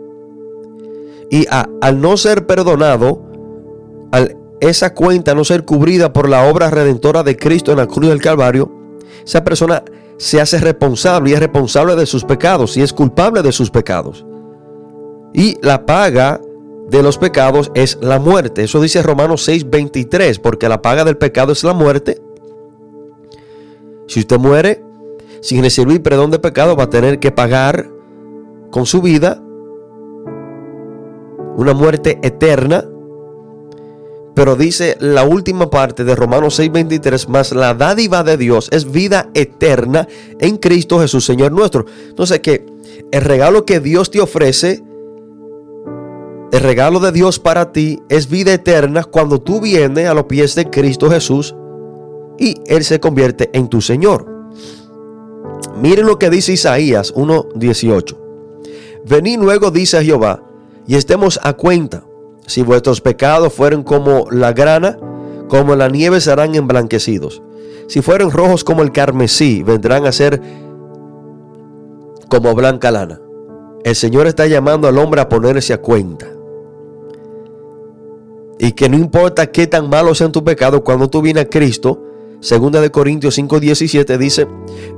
Y 1.31 1.47
al 1.51 2.01
no 2.01 2.17
ser 2.17 2.47
perdonado, 2.47 3.23
al 4.13 4.37
esa 4.61 4.95
cuenta 4.95 5.35
no 5.35 5.45
ser 5.45 5.65
cubrida 5.65 6.13
por 6.13 6.29
la 6.29 6.49
obra 6.49 6.71
redentora 6.71 7.23
de 7.23 7.37
Cristo 7.37 7.73
en 7.73 7.79
la 7.79 7.87
cruz 7.87 8.09
del 8.09 8.23
Calvario, 8.23 8.71
esa 9.25 9.45
persona 9.45 9.83
se 10.17 10.41
hace 10.41 10.59
responsable 10.59 11.31
y 11.31 11.33
es 11.35 11.41
responsable 11.41 11.95
de 11.95 12.07
sus 12.07 12.25
pecados 12.25 12.77
y 12.77 12.83
es 12.83 12.93
culpable 12.93 13.43
de 13.43 13.53
sus 13.53 13.71
pecados. 13.71 14.25
Y 15.37 15.57
la 15.61 15.87
paga 15.87 16.41
de 16.89 17.03
los 17.03 17.19
pecados 17.19 17.71
es 17.75 17.99
la 18.01 18.19
muerte. 18.19 18.65
Eso 18.65 18.81
dice 18.81 19.03
Romanos 19.03 19.47
6:23, 19.47 20.41
porque 20.41 20.69
la 20.69 20.83
paga 20.83 21.05
del 21.05 21.19
pecado 21.19 21.53
es 21.53 21.63
la 21.63 21.75
muerte. 21.75 22.21
Si 24.09 24.21
usted 24.21 24.39
muere 24.39 24.83
sin 25.43 25.63
recibir 25.63 26.03
perdón 26.03 26.31
de 26.33 26.39
pecado, 26.39 26.75
va 26.75 26.85
a 26.85 26.91
tener 26.91 27.21
que 27.21 27.31
pagar 27.31 27.89
con 28.71 28.87
su 28.87 29.03
vida 29.03 29.43
una 31.57 31.75
muerte 31.75 32.19
eterna 32.23 32.85
pero 34.37 34.55
dice 34.55 34.99
la 35.01 35.25
última 35.25 35.71
parte 35.71 36.05
de 36.05 36.15
Romanos 36.15 36.61
6:23, 36.61 37.27
más 37.27 37.53
la 37.53 37.73
dádiva 37.73 38.23
de 38.23 38.37
Dios 38.37 38.69
es 38.71 38.93
vida 38.93 39.31
eterna 39.33 40.07
en 40.39 40.59
Cristo 40.59 41.01
Jesús, 41.01 41.25
Señor 41.25 41.53
nuestro. 41.53 41.87
Entonces 42.11 42.41
que 42.41 42.67
el 43.13 43.23
regalo 43.23 43.65
que 43.65 43.81
Dios 43.81 44.11
te 44.11 44.21
ofrece, 44.21 44.85
el 46.53 46.61
regalo 46.61 47.01
de 47.01 47.13
Dios 47.13 47.39
para 47.39 47.73
ti 47.73 48.03
es 48.09 48.29
vida 48.29 48.53
eterna 48.53 49.05
cuando 49.05 49.41
tú 49.41 49.61
vienes 49.61 50.09
a 50.09 50.15
los 50.15 50.25
pies 50.25 50.55
de 50.55 50.71
Cristo 50.71 51.11
Jesús 51.11 51.55
y 52.39 52.61
Él 52.67 52.85
se 52.85 53.01
convierte 53.01 53.51
en 53.53 53.69
tu 53.69 53.81
Señor. 53.81 54.27
Miren 55.81 56.07
lo 56.07 56.19
que 56.19 56.31
dice 56.31 56.53
Isaías 56.53 57.13
1:18. 57.15 58.17
Vení 59.09 59.37
luego, 59.37 59.71
dice 59.71 60.05
Jehová, 60.05 60.43
y 60.87 60.95
estemos 60.95 61.39
a 61.43 61.55
cuenta 61.55 62.05
si 62.47 62.63
vuestros 62.63 63.01
pecados 63.01 63.53
fueren 63.53 63.83
como 63.83 64.27
la 64.31 64.53
grana, 64.53 64.99
como 65.49 65.75
la 65.75 65.89
nieve 65.89 66.21
serán 66.21 66.55
emblanquecidos. 66.55 67.43
Si 67.89 68.03
fueren 68.03 68.31
rojos 68.31 68.65
como 68.65 68.83
el 68.83 68.93
carmesí, 68.93 69.63
vendrán 69.63 70.07
a 70.07 70.13
ser 70.13 70.41
como 72.29 72.55
blanca 72.55 72.91
lana. 72.91 73.21
El 73.85 73.95
Señor 73.95 74.27
está 74.27 74.47
llamando 74.47 74.89
al 74.89 74.99
hombre 74.99 75.21
a 75.21 75.29
ponerse 75.29 75.73
a 75.73 75.81
cuenta. 75.81 76.36
Y 78.59 78.73
que 78.73 78.89
no 78.89 78.97
importa 78.97 79.47
qué 79.47 79.67
tan 79.67 79.91
malos 79.91 80.19
sean 80.19 80.33
tus 80.33 80.43
pecados, 80.43 80.83
cuando 80.83 81.09
tú 81.09 81.21
vienes 81.23 81.45
a 81.45 81.49
Cristo, 81.49 82.03
segunda 82.41 82.81
de 82.81 82.91
Corintios 82.91 83.39
5:17 83.39 84.17
dice, 84.19 84.47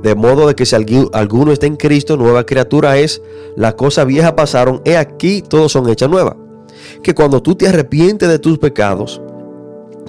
de 0.01 0.15
modo 0.15 0.47
de 0.47 0.55
que 0.55 0.65
si 0.65 0.75
alguno 0.75 1.51
está 1.51 1.67
en 1.67 1.75
Cristo, 1.75 2.17
nueva 2.17 2.45
criatura 2.45 2.97
es, 2.97 3.21
las 3.55 3.73
cosas 3.75 4.05
viejas 4.05 4.33
pasaron, 4.33 4.81
he 4.85 4.97
aquí, 4.97 5.41
todos 5.41 5.71
son 5.71 5.89
hechas 5.89 6.09
nuevas 6.09 6.35
que 7.01 7.13
cuando 7.13 7.41
tú 7.41 7.55
te 7.55 7.67
arrepientes 7.67 8.29
de 8.29 8.39
tus 8.39 8.57
pecados, 8.57 9.21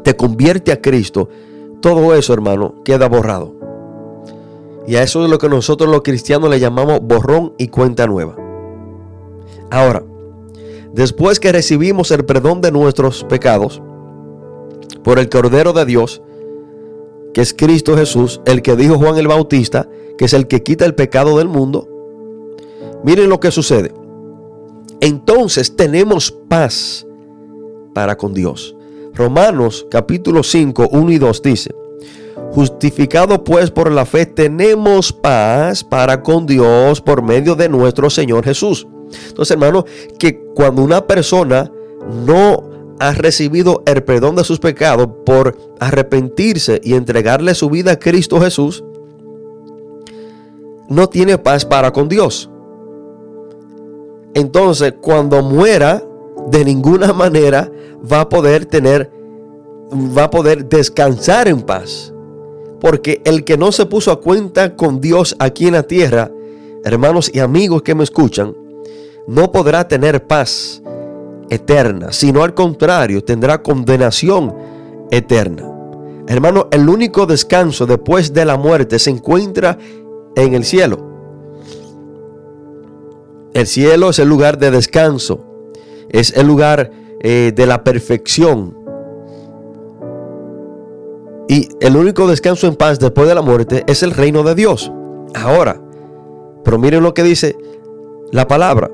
te 0.03 0.17
convierte 0.17 0.73
a 0.73 0.81
Cristo, 0.81 1.29
todo 1.81 2.15
eso, 2.15 2.33
hermano, 2.33 2.75
queda 2.85 3.09
borrado. 3.09 3.55
Y 4.87 4.97
a 4.97 5.03
eso 5.03 5.25
es 5.25 5.31
lo 5.31 5.39
que 5.39 5.49
nosotros 5.49 5.91
los 5.91 6.03
cristianos 6.03 6.51
le 6.51 6.59
llamamos 6.59 7.01
borrón 7.01 7.55
y 7.59 7.69
cuenta 7.69 8.07
nueva. 8.07 8.37
Ahora, 9.71 10.03
después 10.93 11.41
que 11.41 11.53
recibimos 11.53 12.11
el 12.11 12.25
perdón 12.25 12.61
de 12.61 12.73
nuestros 12.73 13.25
pecados 13.25 13.83
por 15.03 15.19
el 15.19 15.29
Cordero 15.29 15.73
de 15.73 15.85
Dios, 15.85 16.23
que 17.33 17.41
es 17.41 17.55
Cristo 17.55 17.97
Jesús, 17.97 18.41
el 18.45 18.63
que 18.63 18.77
dijo 18.77 18.99
Juan 18.99 19.17
el 19.17 19.29
Bautista, 19.29 19.89
que 20.19 20.25
es 20.25 20.33
el 20.33 20.47
que 20.47 20.63
quita 20.63 20.85
el 20.85 20.95
pecado 20.95 21.39
del 21.39 21.49
mundo, 21.49 21.89
miren 23.05 23.29
lo 23.29 23.41
que 23.41 23.51
sucede. 23.51 23.93
Entonces 25.01 25.77
tenemos 25.77 26.31
paz 26.31 27.07
para 27.95 28.17
con 28.17 28.35
Dios. 28.35 28.77
Romanos 29.15 29.87
capítulo 29.91 30.43
5, 30.43 30.89
1 30.93 31.11
y 31.13 31.19
2 31.19 31.43
dice, 31.43 31.75
Justificado 32.53 33.45
pues 33.45 33.71
por 33.71 33.93
la 33.93 34.05
fe 34.05 34.27
tenemos 34.27 35.13
paz 35.13 35.85
para 35.85 36.23
con 36.23 36.47
Dios 36.47 37.01
por 37.01 37.23
medio 37.23 37.55
de 37.55 37.69
nuestro 37.69 38.11
Señor 38.11 38.45
Jesús. 38.45 38.87
Entonces, 39.29 39.53
hermano, 39.53 39.85
que 40.19 40.41
cuando 40.55 40.83
una 40.83 41.07
persona 41.07 41.71
no 42.27 42.71
ha 42.99 43.13
recibido 43.13 43.83
el 43.87 44.03
perdón 44.03 44.37
de 44.37 44.45
sus 44.45 44.59
pecados 44.59 45.09
por 45.25 45.57
arrepentirse 45.81 46.81
y 46.85 46.95
entregarle 46.95 47.55
su 47.55 47.71
vida 47.71 47.93
a 47.93 47.99
Cristo 47.99 48.41
Jesús, 48.41 48.85
no 50.89 51.09
tiene 51.09 51.39
paz 51.39 51.65
para 51.65 51.93
con 51.93 52.09
Dios. 52.09 52.51
Entonces, 54.35 54.95
cuando 55.01 55.43
muera, 55.43 56.05
de 56.49 56.65
ninguna 56.65 57.13
manera 57.15 57.71
va 58.11 58.23
a 58.23 58.29
poder 58.29 58.67
tener, 58.67 59.11
va 60.17 60.25
a 60.25 60.31
poder 60.31 60.69
descansar 60.69 61.49
en 61.49 61.63
paz. 61.63 62.13
Porque 62.81 63.21
el 63.25 63.45
que 63.45 63.57
no 63.57 63.73
se 63.73 63.87
puso 63.87 64.11
a 64.11 64.21
cuenta 64.21 64.75
con 64.75 65.01
Dios 65.01 65.37
aquí 65.39 65.67
en 65.67 65.75
la 65.75 65.83
tierra, 65.83 66.31
hermanos 66.85 67.31
y 67.33 67.41
amigos 67.41 67.83
que 67.83 67.95
me 67.95 68.05
escuchan, 68.05 68.55
no 69.27 69.53
podrá 69.53 69.87
tener 69.87 70.27
paz 70.27 70.83
eterna, 71.51 72.13
sino 72.13 72.43
al 72.43 72.55
contrario, 72.55 73.23
tendrá 73.25 73.63
condenación 73.63 74.55
eterna. 75.11 75.67
Hermano, 76.27 76.69
el 76.71 76.89
único 76.89 77.27
descanso 77.27 77.87
después 77.87 78.33
de 78.33 78.45
la 78.45 78.57
muerte 78.57 78.99
se 78.99 79.11
encuentra 79.11 79.77
en 80.37 80.55
el 80.55 80.65
cielo. 80.65 81.09
El 83.53 83.67
cielo 83.67 84.11
es 84.11 84.21
el 84.21 84.29
lugar 84.29 84.59
de 84.59 84.71
descanso, 84.71 85.45
es 86.09 86.37
el 86.37 86.47
lugar 86.47 86.93
eh, 87.21 87.53
de 87.55 87.67
la 87.67 87.83
perfección, 87.83 88.81
y 91.49 91.69
el 91.81 91.97
único 91.97 92.29
descanso 92.29 92.69
en 92.69 92.77
paz 92.77 93.01
después 93.01 93.27
de 93.27 93.35
la 93.35 93.43
muerte 93.43 93.83
es 93.89 94.05
el 94.05 94.13
reino 94.13 94.45
de 94.45 94.55
Dios. 94.55 94.93
Ahora, 95.35 95.83
pero 96.63 96.79
miren 96.79 97.03
lo 97.03 97.13
que 97.13 97.25
dice 97.25 97.57
la 98.31 98.47
palabra 98.47 98.89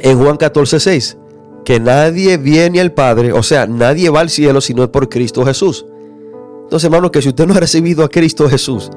en 0.00 0.18
Juan 0.18 0.36
14, 0.36 0.80
6. 0.80 1.18
Que 1.64 1.80
nadie 1.80 2.38
viene 2.38 2.80
al 2.80 2.92
Padre, 2.92 3.32
o 3.32 3.42
sea, 3.42 3.66
nadie 3.66 4.10
va 4.10 4.20
al 4.20 4.30
cielo 4.30 4.60
si 4.60 4.74
no 4.74 4.84
es 4.84 4.88
por 4.88 5.08
Cristo 5.08 5.44
Jesús. 5.44 5.84
Entonces, 6.64 6.84
hermano, 6.84 7.10
que 7.10 7.22
si 7.22 7.28
usted 7.28 7.46
no 7.46 7.54
ha 7.54 7.60
recibido 7.60 8.04
a 8.04 8.08
Cristo 8.08 8.48
Jesús, 8.48 8.90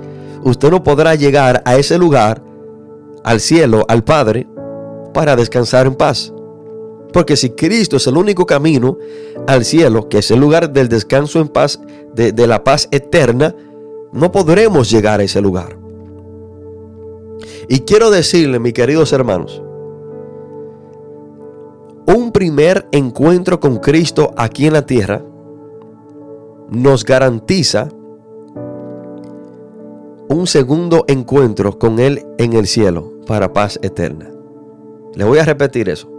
usted 0.43 0.69
no 0.69 0.83
podrá 0.83 1.15
llegar 1.15 1.61
a 1.65 1.77
ese 1.77 1.97
lugar, 1.97 2.43
al 3.23 3.39
cielo, 3.39 3.85
al 3.87 4.03
Padre, 4.03 4.47
para 5.13 5.35
descansar 5.35 5.85
en 5.85 5.95
paz. 5.95 6.33
Porque 7.13 7.35
si 7.35 7.51
Cristo 7.51 7.97
es 7.97 8.07
el 8.07 8.17
único 8.17 8.45
camino 8.45 8.97
al 9.47 9.65
cielo, 9.65 10.07
que 10.07 10.19
es 10.19 10.31
el 10.31 10.39
lugar 10.39 10.71
del 10.71 10.87
descanso 10.87 11.39
en 11.39 11.49
paz, 11.49 11.79
de, 12.13 12.31
de, 12.31 12.47
la 12.47 12.63
paz 12.63 12.87
eterna, 12.91 13.55
no 14.13 14.31
podremos 14.31 14.89
llegar 14.89 15.19
a 15.19 15.23
ese 15.23 15.41
lugar. 15.41 15.77
Y 17.67 17.79
quiero 17.81 18.11
decirle, 18.11 18.59
mis 18.59 18.73
queridos 18.73 19.13
hermanos, 19.13 19.61
un 22.07 22.31
primer 22.31 22.87
encuentro 22.91 23.59
con 23.59 23.77
Cristo 23.77 24.33
aquí 24.37 24.67
en 24.67 24.73
la 24.73 24.85
tierra 24.85 25.23
nos 26.69 27.03
garantiza 27.03 27.89
un 30.29 30.47
segundo 30.47 31.03
encuentro 31.07 31.77
con 31.77 31.99
Él 31.99 32.25
en 32.37 32.53
el 32.53 32.67
cielo 32.67 33.11
para 33.27 33.51
paz 33.51 33.77
eterna. 33.81 34.31
Le 35.15 35.25
voy 35.25 35.39
a 35.39 35.45
repetir 35.45 35.89
eso 35.89 36.11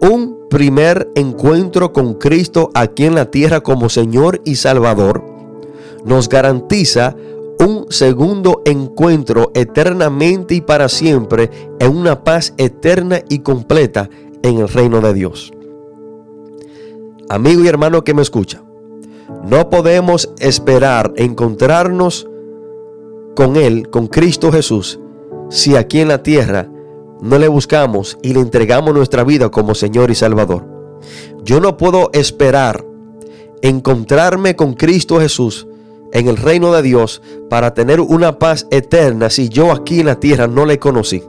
un 0.00 0.48
primer 0.48 1.10
encuentro 1.14 1.92
con 1.92 2.14
Cristo 2.14 2.70
aquí 2.74 3.04
en 3.04 3.14
la 3.14 3.30
tierra 3.30 3.62
como 3.62 3.88
Señor 3.88 4.40
y 4.44 4.56
Salvador, 4.56 5.24
nos 6.04 6.28
garantiza 6.28 7.16
un 7.58 7.86
segundo 7.88 8.62
encuentro 8.66 9.50
eternamente 9.54 10.54
y 10.54 10.60
para 10.60 10.88
siempre 10.88 11.50
en 11.80 11.96
una 11.96 12.22
paz 12.22 12.52
eterna 12.58 13.20
y 13.28 13.38
completa 13.38 14.10
en 14.48 14.58
el 14.58 14.68
reino 14.68 15.00
de 15.00 15.14
Dios. 15.14 15.52
Amigo 17.28 17.64
y 17.64 17.68
hermano 17.68 18.04
que 18.04 18.14
me 18.14 18.22
escucha, 18.22 18.62
no 19.44 19.68
podemos 19.70 20.30
esperar 20.38 21.12
encontrarnos 21.16 22.28
con 23.34 23.56
Él, 23.56 23.90
con 23.90 24.06
Cristo 24.06 24.52
Jesús, 24.52 25.00
si 25.50 25.76
aquí 25.76 26.00
en 26.00 26.08
la 26.08 26.22
tierra 26.22 26.68
no 27.20 27.38
le 27.38 27.48
buscamos 27.48 28.18
y 28.22 28.34
le 28.34 28.40
entregamos 28.40 28.94
nuestra 28.94 29.24
vida 29.24 29.50
como 29.50 29.74
Señor 29.74 30.10
y 30.10 30.14
Salvador. 30.14 30.64
Yo 31.42 31.60
no 31.60 31.76
puedo 31.76 32.10
esperar 32.12 32.84
encontrarme 33.62 34.54
con 34.54 34.74
Cristo 34.74 35.20
Jesús 35.20 35.66
en 36.12 36.28
el 36.28 36.36
reino 36.36 36.72
de 36.72 36.82
Dios 36.82 37.22
para 37.50 37.74
tener 37.74 38.00
una 38.00 38.38
paz 38.38 38.66
eterna 38.70 39.30
si 39.30 39.48
yo 39.48 39.72
aquí 39.72 40.00
en 40.00 40.06
la 40.06 40.20
tierra 40.20 40.46
no 40.46 40.66
le 40.66 40.78
conocí. 40.78 41.22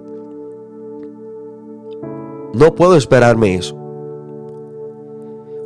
No 2.54 2.76
puedo 2.76 2.96
esperarme 2.96 3.56
eso. 3.56 3.76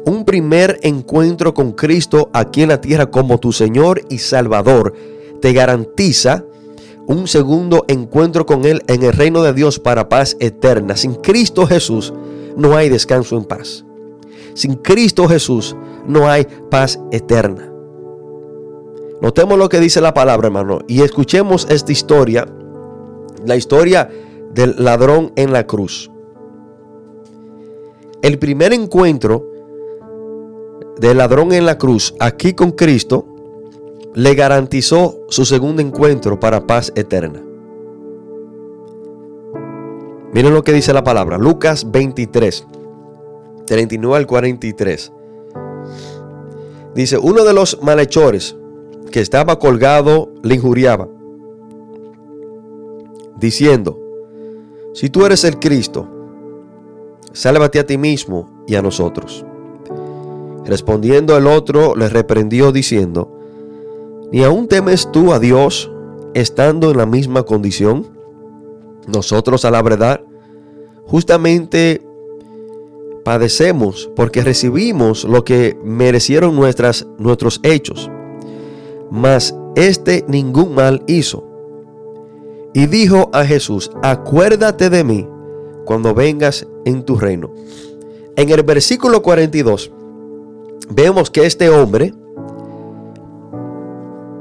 Un 0.06 0.26
primer 0.26 0.80
encuentro 0.82 1.54
con 1.54 1.74
Cristo 1.74 2.30
aquí 2.34 2.64
en 2.64 2.70
la 2.70 2.82
tierra 2.82 3.12
como 3.12 3.40
tu 3.40 3.52
Señor 3.52 4.02
y 4.10 4.18
Salvador 4.18 4.94
te 5.42 5.54
garantiza 5.54 6.46
un 7.08 7.28
segundo 7.28 7.86
encuentro 7.88 8.46
con 8.46 8.66
Él 8.66 8.82
en 8.88 9.04
el 9.04 9.14
reino 9.14 9.44
de 9.44 9.54
Dios 9.54 9.80
para 9.80 10.10
paz 10.10 10.38
eterna. 10.40 10.96
Sin 10.96 11.16
Cristo 11.16 11.68
Jesús 11.68 12.14
no 12.56 12.76
hay 12.76 12.90
descanso 12.90 13.38
en 13.38 13.46
paz. 13.46 13.86
Sin 14.54 14.76
Cristo 14.76 15.28
Jesús 15.28 15.76
no 16.08 16.28
hay 16.28 16.48
paz 16.70 17.00
eterna. 17.12 17.72
Notemos 19.22 19.58
lo 19.60 19.70
que 19.70 19.80
dice 19.80 20.02
la 20.02 20.16
palabra, 20.16 20.48
hermano, 20.48 20.80
y 20.88 21.02
escuchemos 21.02 21.68
esta 21.70 21.92
historia, 21.92 22.48
la 23.46 23.56
historia 23.56 24.10
del 24.52 24.76
ladrón 24.80 25.32
en 25.36 25.54
la 25.54 25.68
cruz. 25.68 26.10
El 28.22 28.38
primer 28.38 28.72
encuentro 28.72 29.50
del 30.98 31.18
ladrón 31.18 31.54
en 31.54 31.66
la 31.66 31.80
cruz 31.80 32.14
aquí 32.20 32.54
con 32.54 32.72
Cristo 32.72 33.26
le 34.14 34.36
garantizó 34.36 35.22
su 35.30 35.44
segundo 35.44 35.82
encuentro 35.82 36.40
para 36.40 36.68
paz 36.68 36.92
eterna. 36.96 37.42
Miren 40.34 40.54
lo 40.54 40.64
que 40.64 40.72
dice 40.72 40.94
la 40.94 41.04
palabra, 41.04 41.40
Lucas 41.40 41.92
23, 41.92 42.68
39 43.66 44.16
al 44.16 44.28
43. 44.28 45.12
Dice, 46.94 47.18
uno 47.18 47.44
de 47.44 47.54
los 47.54 47.82
malhechores 47.82 48.56
que 49.12 49.22
estaba 49.22 49.58
colgado 49.58 50.30
le 50.44 50.56
injuriaba, 50.56 51.08
diciendo, 53.38 53.98
si 54.94 55.10
tú 55.10 55.26
eres 55.26 55.44
el 55.44 55.58
Cristo, 55.58 56.21
sálvate 57.34 57.80
a 57.80 57.86
ti 57.86 57.98
mismo 57.98 58.64
y 58.68 58.76
a 58.76 58.82
nosotros. 58.82 59.46
Respondiendo 60.66 61.38
el 61.38 61.48
otro, 61.48 61.96
le 61.96 62.10
reprendió 62.10 62.72
diciendo, 62.72 63.42
¿Ni 64.32 64.44
aún 64.44 64.68
temes 64.68 65.12
tú 65.12 65.34
a 65.34 65.40
Dios 65.40 65.92
estando 66.34 66.92
en 66.92 66.98
la 66.98 67.06
misma 67.06 67.44
condición? 67.44 68.08
Nosotros 69.08 69.66
a 69.66 69.72
la 69.72 69.82
verdad 69.82 70.22
justamente 71.06 72.02
padecemos 73.26 74.10
porque 74.16 74.42
recibimos 74.42 75.26
lo 75.26 75.44
que 75.44 75.78
merecieron 75.84 76.56
nuestras, 76.56 77.06
nuestros 77.18 77.60
hechos. 77.64 78.10
Mas 79.10 79.54
este 79.76 80.24
ningún 80.30 80.76
mal 80.76 81.04
hizo. 81.08 81.44
Y 82.74 82.86
dijo 82.86 83.30
a 83.34 83.44
Jesús, 83.44 83.92
acuérdate 84.02 84.90
de 84.90 85.04
mí 85.04 85.28
cuando 85.86 86.14
vengas 86.14 86.68
en 86.86 87.04
tu 87.04 87.18
reino. 87.18 87.54
En 88.36 88.50
el 88.50 88.64
versículo 88.64 89.22
42 89.22 89.92
vemos 90.90 91.30
que 91.30 91.46
este 91.46 91.70
hombre 91.70 92.14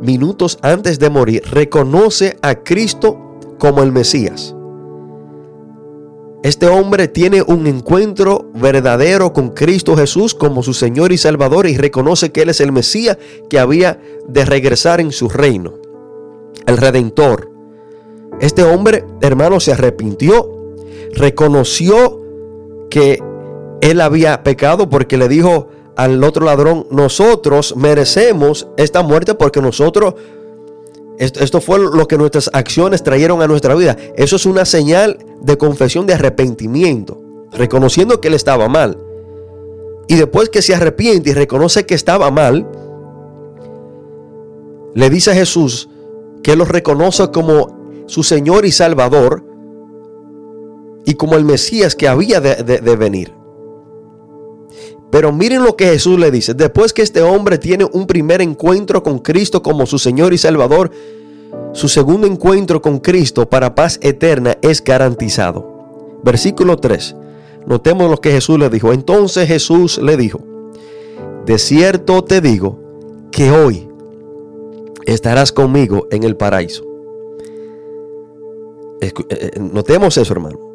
minutos 0.01 0.59
antes 0.63 0.99
de 0.99 1.11
morir, 1.11 1.43
reconoce 1.51 2.37
a 2.43 2.57
Cristo 2.57 3.39
como 3.59 3.83
el 3.83 3.93
Mesías. 3.93 4.55
Este 6.43 6.69
hombre 6.69 7.07
tiene 7.07 7.43
un 7.43 7.67
encuentro 7.67 8.51
verdadero 8.55 9.35
con 9.35 9.51
Cristo 9.51 9.95
Jesús 9.95 10.35
como 10.35 10.63
su 10.63 10.73
Señor 10.73 11.13
y 11.13 11.19
Salvador 11.19 11.67
y 11.67 11.77
reconoce 11.77 12.33
que 12.33 12.43
Él 12.43 12.49
es 12.49 12.61
el 12.63 12.73
Mesías 12.73 13.19
que 13.51 13.59
había 13.59 14.01
de 14.27 14.45
regresar 14.47 15.01
en 15.01 15.13
su 15.13 15.29
reino. 15.29 15.75
el 16.67 16.77
redentor. 16.77 17.51
Este 18.41 18.63
hombre, 18.63 19.05
hermano, 19.21 19.61
se 19.61 19.73
arrepintió, 19.73 20.60
reconoció 21.15 22.21
que 22.91 23.23
él 23.81 24.01
había 24.01 24.43
pecado 24.43 24.89
porque 24.89 25.17
le 25.17 25.29
dijo 25.29 25.69
al 25.97 26.23
otro 26.25 26.45
ladrón, 26.45 26.87
nosotros 26.91 27.75
merecemos 27.77 28.69
esta 28.77 29.03
muerte 29.03 29.35
porque 29.35 29.61
nosotros, 29.61 30.15
esto, 31.19 31.61
fue 31.61 31.79
lo 31.79 32.09
que 32.09 32.17
nuestras 32.17 32.51
acciones 32.53 33.03
trajeron 33.03 33.43
a 33.43 33.47
nuestra 33.47 33.75
vida. 33.75 33.97
Eso 34.17 34.37
es 34.37 34.47
una 34.47 34.65
señal 34.65 35.19
de 35.43 35.59
confesión 35.59 36.07
de 36.07 36.15
arrepentimiento, 36.15 37.21
reconociendo 37.53 38.21
que 38.21 38.29
él 38.29 38.35
estaba 38.35 38.69
mal. 38.69 38.99
Y 40.09 40.17
después 40.17 40.49
que 40.49 40.63
se 40.63 40.75
arrepiente 40.75 41.31
y 41.31 41.35
reconoce 41.35 41.85
que 41.85 41.95
estaba 41.95 42.31
mal, 42.31 42.67
le 44.95 45.11
dice 45.11 45.31
a 45.31 45.35
Jesús 45.35 45.89
que 46.43 46.53
él 46.53 46.59
lo 46.59 46.65
reconoce 46.65 47.31
como 47.31 48.05
su 48.07 48.23
Señor 48.23 48.65
y 48.65 48.73
Salvador 48.73 49.45
y 51.05 51.15
como 51.15 51.37
el 51.37 51.45
Mesías 51.45 51.95
que 51.95 52.09
había 52.09 52.41
de 52.41 52.97
venir. 52.97 53.41
Pero 55.11 55.33
miren 55.33 55.65
lo 55.65 55.77
que 55.77 55.87
Jesús 55.87 56.19
le 56.19 56.31
dice. 56.31 56.55
Después 56.55 56.93
que 56.93 57.03
este 57.03 57.21
hombre 57.23 57.59
tiene 57.59 57.85
un 57.85 58.07
primer 58.07 58.41
encuentro 58.41 59.03
con 59.03 59.19
Cristo 59.19 59.63
como 59.63 59.87
su 59.87 59.99
Señor 59.99 60.33
y 60.33 60.39
Salvador, 60.39 60.91
su 61.73 61.89
segundo 61.89 62.27
encuentro 62.27 62.81
con 62.81 63.01
Cristo 63.01 63.49
para 63.49 63.75
paz 63.75 63.99
eterna 64.03 64.57
es 64.63 64.83
garantizado. 64.83 66.21
Versículo 66.23 66.77
3. 66.77 67.17
Notemos 67.67 68.11
lo 68.11 68.19
que 68.19 68.31
Jesús 68.31 68.59
le 68.59 68.71
dijo. 68.71 68.93
Entonces 68.93 69.49
Jesús 69.49 69.99
le 69.99 70.17
dijo, 70.17 70.41
de 71.45 71.59
cierto 71.59 72.23
te 72.23 72.41
digo 72.41 72.79
que 73.33 73.51
hoy 73.51 73.89
estarás 75.07 75.51
conmigo 75.51 76.07
en 76.11 76.23
el 76.23 76.37
paraíso. 76.37 76.85
Eh, 79.01 79.13
eh, 79.31 79.51
notemos 79.59 80.17
eso, 80.17 80.33
hermano. 80.33 80.70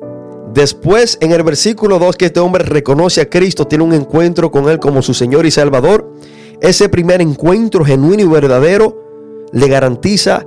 Después, 0.55 1.17
en 1.19 1.33
el 1.33 1.43
versículo 1.43 1.99
2, 1.99 2.15
que 2.15 2.27
este 2.27 2.39
hombre 2.39 2.63
reconoce 2.63 3.19
a 3.19 3.29
Cristo, 3.29 3.67
tiene 3.67 3.83
un 3.83 3.91
encuentro 3.91 4.51
con 4.51 4.69
Él 4.69 4.79
como 4.79 5.01
su 5.01 5.13
Señor 5.13 5.45
y 5.45 5.51
Salvador. 5.51 6.09
Ese 6.61 6.87
primer 6.87 7.21
encuentro 7.21 7.83
genuino 7.83 8.23
y 8.23 8.25
verdadero 8.25 9.47
le 9.51 9.67
garantiza 9.67 10.45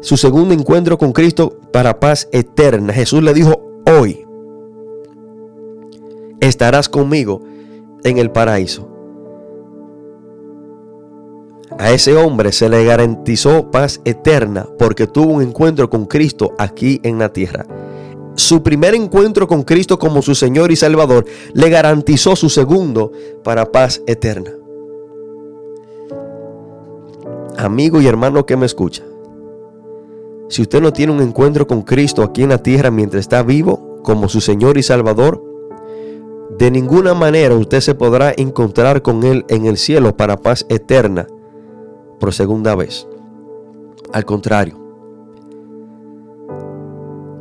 su 0.00 0.16
segundo 0.16 0.54
encuentro 0.54 0.96
con 0.96 1.12
Cristo 1.12 1.58
para 1.74 2.00
paz 2.00 2.26
eterna. 2.32 2.94
Jesús 2.94 3.22
le 3.22 3.34
dijo, 3.34 3.82
hoy 3.84 4.26
estarás 6.40 6.88
conmigo 6.88 7.42
en 8.02 8.16
el 8.16 8.30
paraíso. 8.30 8.88
A 11.78 11.92
ese 11.92 12.16
hombre 12.16 12.50
se 12.50 12.70
le 12.70 12.82
garantizó 12.86 13.70
paz 13.70 14.00
eterna 14.06 14.66
porque 14.78 15.06
tuvo 15.06 15.34
un 15.34 15.42
encuentro 15.42 15.90
con 15.90 16.06
Cristo 16.06 16.54
aquí 16.56 16.98
en 17.02 17.18
la 17.18 17.30
tierra 17.30 17.66
su 18.36 18.62
primer 18.62 18.94
encuentro 18.94 19.46
con 19.46 19.62
Cristo 19.62 19.98
como 19.98 20.22
su 20.22 20.34
Señor 20.34 20.72
y 20.72 20.76
Salvador 20.76 21.24
le 21.52 21.68
garantizó 21.70 22.36
su 22.36 22.48
segundo 22.48 23.12
para 23.42 23.70
paz 23.70 24.02
eterna. 24.06 24.52
Amigo 27.56 28.00
y 28.00 28.06
hermano 28.06 28.44
que 28.46 28.56
me 28.56 28.66
escucha, 28.66 29.04
si 30.48 30.62
usted 30.62 30.82
no 30.82 30.92
tiene 30.92 31.12
un 31.12 31.22
encuentro 31.22 31.66
con 31.66 31.82
Cristo 31.82 32.22
aquí 32.22 32.42
en 32.42 32.50
la 32.50 32.58
tierra 32.58 32.90
mientras 32.90 33.20
está 33.20 33.42
vivo 33.42 34.00
como 34.02 34.28
su 34.28 34.40
Señor 34.40 34.76
y 34.76 34.82
Salvador, 34.82 35.42
de 36.58 36.70
ninguna 36.70 37.14
manera 37.14 37.54
usted 37.54 37.80
se 37.80 37.94
podrá 37.94 38.32
encontrar 38.36 39.02
con 39.02 39.24
Él 39.24 39.44
en 39.48 39.66
el 39.66 39.76
cielo 39.76 40.16
para 40.16 40.36
paz 40.36 40.66
eterna 40.68 41.26
por 42.20 42.32
segunda 42.32 42.74
vez. 42.74 43.06
Al 44.12 44.24
contrario, 44.24 44.83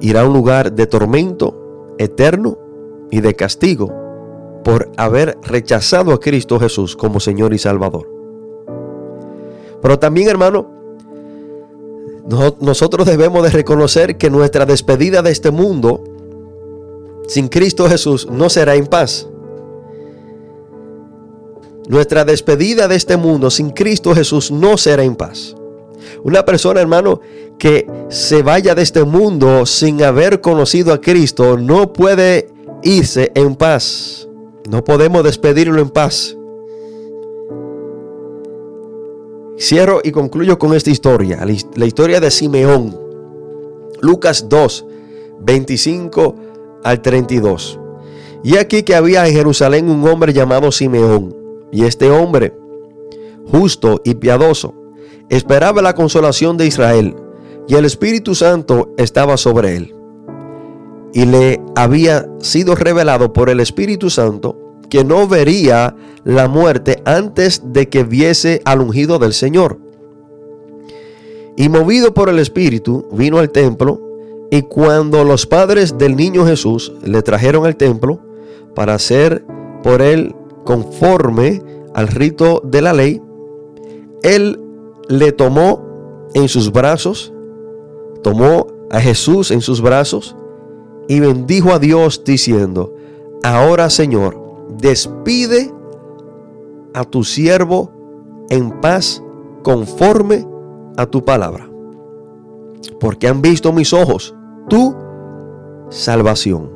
irá 0.03 0.21
a 0.21 0.27
un 0.27 0.33
lugar 0.33 0.73
de 0.73 0.85
tormento 0.85 1.95
eterno 1.97 2.57
y 3.09 3.21
de 3.21 3.35
castigo 3.35 3.89
por 4.65 4.91
haber 4.97 5.37
rechazado 5.43 6.11
a 6.11 6.19
Cristo 6.19 6.59
Jesús 6.59 6.97
como 6.97 7.21
Señor 7.21 7.53
y 7.53 7.57
Salvador. 7.57 8.09
Pero 9.81 9.97
también, 9.97 10.27
hermano, 10.27 10.69
nosotros 12.59 13.07
debemos 13.07 13.43
de 13.43 13.49
reconocer 13.49 14.17
que 14.17 14.29
nuestra 14.29 14.65
despedida 14.65 15.21
de 15.21 15.31
este 15.31 15.51
mundo 15.51 16.03
sin 17.27 17.47
Cristo 17.47 17.87
Jesús 17.87 18.27
no 18.29 18.49
será 18.49 18.75
en 18.75 18.87
paz. 18.87 19.29
Nuestra 21.87 22.25
despedida 22.25 22.89
de 22.89 22.95
este 22.95 23.15
mundo 23.15 23.49
sin 23.49 23.69
Cristo 23.69 24.13
Jesús 24.13 24.51
no 24.51 24.77
será 24.77 25.03
en 25.03 25.15
paz. 25.15 25.55
Una 26.23 26.45
persona, 26.45 26.81
hermano, 26.81 27.19
que 27.57 27.87
se 28.09 28.43
vaya 28.43 28.75
de 28.75 28.81
este 28.81 29.03
mundo 29.03 29.65
sin 29.65 30.03
haber 30.03 30.41
conocido 30.41 30.93
a 30.93 31.01
Cristo 31.01 31.57
no 31.57 31.93
puede 31.93 32.49
irse 32.83 33.31
en 33.35 33.55
paz. 33.55 34.27
No 34.69 34.83
podemos 34.83 35.23
despedirlo 35.23 35.81
en 35.81 35.89
paz. 35.89 36.37
Cierro 39.57 40.01
y 40.03 40.11
concluyo 40.11 40.57
con 40.57 40.73
esta 40.73 40.89
historia, 40.89 41.45
la 41.75 41.85
historia 41.85 42.19
de 42.19 42.31
Simeón. 42.31 42.99
Lucas 44.01 44.49
2, 44.49 44.85
25 45.39 46.35
al 46.83 47.01
32. 47.01 47.79
Y 48.43 48.57
aquí 48.57 48.83
que 48.83 48.95
había 48.95 49.25
en 49.25 49.33
Jerusalén 49.33 49.89
un 49.89 50.05
hombre 50.07 50.33
llamado 50.33 50.71
Simeón. 50.71 51.33
Y 51.71 51.85
este 51.85 52.11
hombre, 52.11 52.53
justo 53.49 54.01
y 54.03 54.15
piadoso, 54.15 54.73
esperaba 55.29 55.81
la 55.81 55.95
consolación 55.95 56.57
de 56.57 56.67
Israel 56.67 57.15
y 57.67 57.75
el 57.75 57.85
Espíritu 57.85 58.35
Santo 58.35 58.93
estaba 58.97 59.37
sobre 59.37 59.77
él. 59.77 59.95
Y 61.13 61.25
le 61.25 61.61
había 61.75 62.27
sido 62.39 62.75
revelado 62.75 63.33
por 63.33 63.49
el 63.49 63.59
Espíritu 63.59 64.09
Santo 64.09 64.57
que 64.89 65.03
no 65.03 65.27
vería 65.27 65.95
la 66.23 66.47
muerte 66.47 67.01
antes 67.05 67.61
de 67.65 67.89
que 67.89 68.03
viese 68.03 68.61
al 68.65 68.81
ungido 68.81 69.19
del 69.19 69.33
Señor. 69.33 69.79
Y 71.55 71.69
movido 71.69 72.13
por 72.13 72.29
el 72.29 72.39
Espíritu, 72.39 73.07
vino 73.11 73.37
al 73.37 73.51
templo, 73.51 74.01
y 74.49 74.63
cuando 74.63 75.23
los 75.23 75.45
padres 75.45 75.97
del 75.97 76.15
niño 76.15 76.45
Jesús 76.45 76.93
le 77.03 77.21
trajeron 77.21 77.65
al 77.65 77.75
templo 77.75 78.19
para 78.75 78.95
hacer 78.95 79.45
por 79.83 80.01
él 80.01 80.35
conforme 80.63 81.61
al 81.93 82.07
rito 82.07 82.61
de 82.63 82.81
la 82.81 82.93
ley, 82.93 83.21
él 84.21 84.59
le 85.07 85.31
tomó 85.31 86.29
en 86.33 86.47
sus 86.47 86.71
brazos, 86.71 87.33
tomó 88.21 88.67
a 88.89 88.99
Jesús 88.99 89.51
en 89.51 89.61
sus 89.61 89.81
brazos 89.81 90.35
y 91.07 91.19
bendijo 91.19 91.71
a 91.71 91.79
Dios 91.79 92.23
diciendo, 92.23 92.93
ahora 93.43 93.89
Señor, 93.89 94.41
despide 94.77 95.71
a 96.93 97.03
tu 97.03 97.23
siervo 97.23 97.91
en 98.49 98.81
paz 98.81 99.21
conforme 99.63 100.47
a 100.97 101.05
tu 101.05 101.23
palabra. 101.23 101.69
Porque 102.99 103.27
han 103.27 103.41
visto 103.41 103.73
mis 103.73 103.93
ojos 103.93 104.35
tu 104.69 104.95
salvación, 105.89 106.71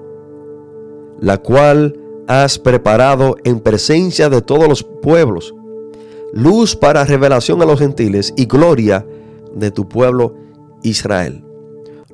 la 1.19 1.37
cual 1.37 1.99
has 2.27 2.59
preparado 2.59 3.37
en 3.43 3.59
presencia 3.59 4.29
de 4.29 4.41
todos 4.41 4.67
los 4.67 4.83
pueblos 4.83 5.53
luz 6.33 6.75
para 6.75 7.05
revelación 7.05 7.61
a 7.61 7.65
los 7.65 7.79
gentiles 7.79 8.33
y 8.35 8.45
gloria 8.45 9.05
de 9.53 9.71
tu 9.71 9.87
pueblo 9.87 10.35
Israel. 10.83 11.43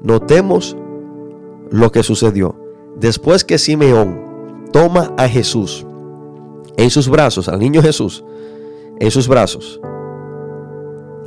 Notemos 0.01 0.75
lo 1.71 1.91
que 1.91 2.03
sucedió. 2.03 2.55
Después 2.99 3.43
que 3.43 3.57
Simeón 3.57 4.67
toma 4.71 5.13
a 5.17 5.27
Jesús 5.27 5.85
en 6.77 6.89
sus 6.89 7.09
brazos, 7.09 7.47
al 7.47 7.59
niño 7.59 7.81
Jesús, 7.81 8.23
en 8.99 9.11
sus 9.11 9.27
brazos, 9.27 9.79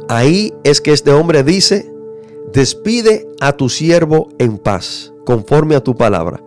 ahí 0.09 0.55
es 0.65 0.81
que 0.81 0.93
este 0.93 1.13
hombre 1.13 1.43
dice, 1.43 1.93
despide 2.53 3.29
a 3.41 3.53
tu 3.53 3.69
siervo 3.69 4.29
en 4.39 4.59
paz, 4.59 5.13
conforme 5.25 5.75
a 5.75 5.83
tu 5.83 5.95
palabra, 5.95 6.43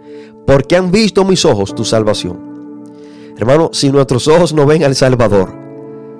porque 0.47 0.75
han 0.75 0.91
visto 0.91 1.25
mis 1.25 1.43
ojos 1.45 1.75
tu 1.75 1.83
salvación. 1.83 2.49
Hermano, 3.37 3.69
si 3.73 3.89
nuestros 3.89 4.27
ojos 4.27 4.53
no 4.53 4.65
ven 4.65 4.83
al 4.83 4.95
Salvador, 4.95 5.68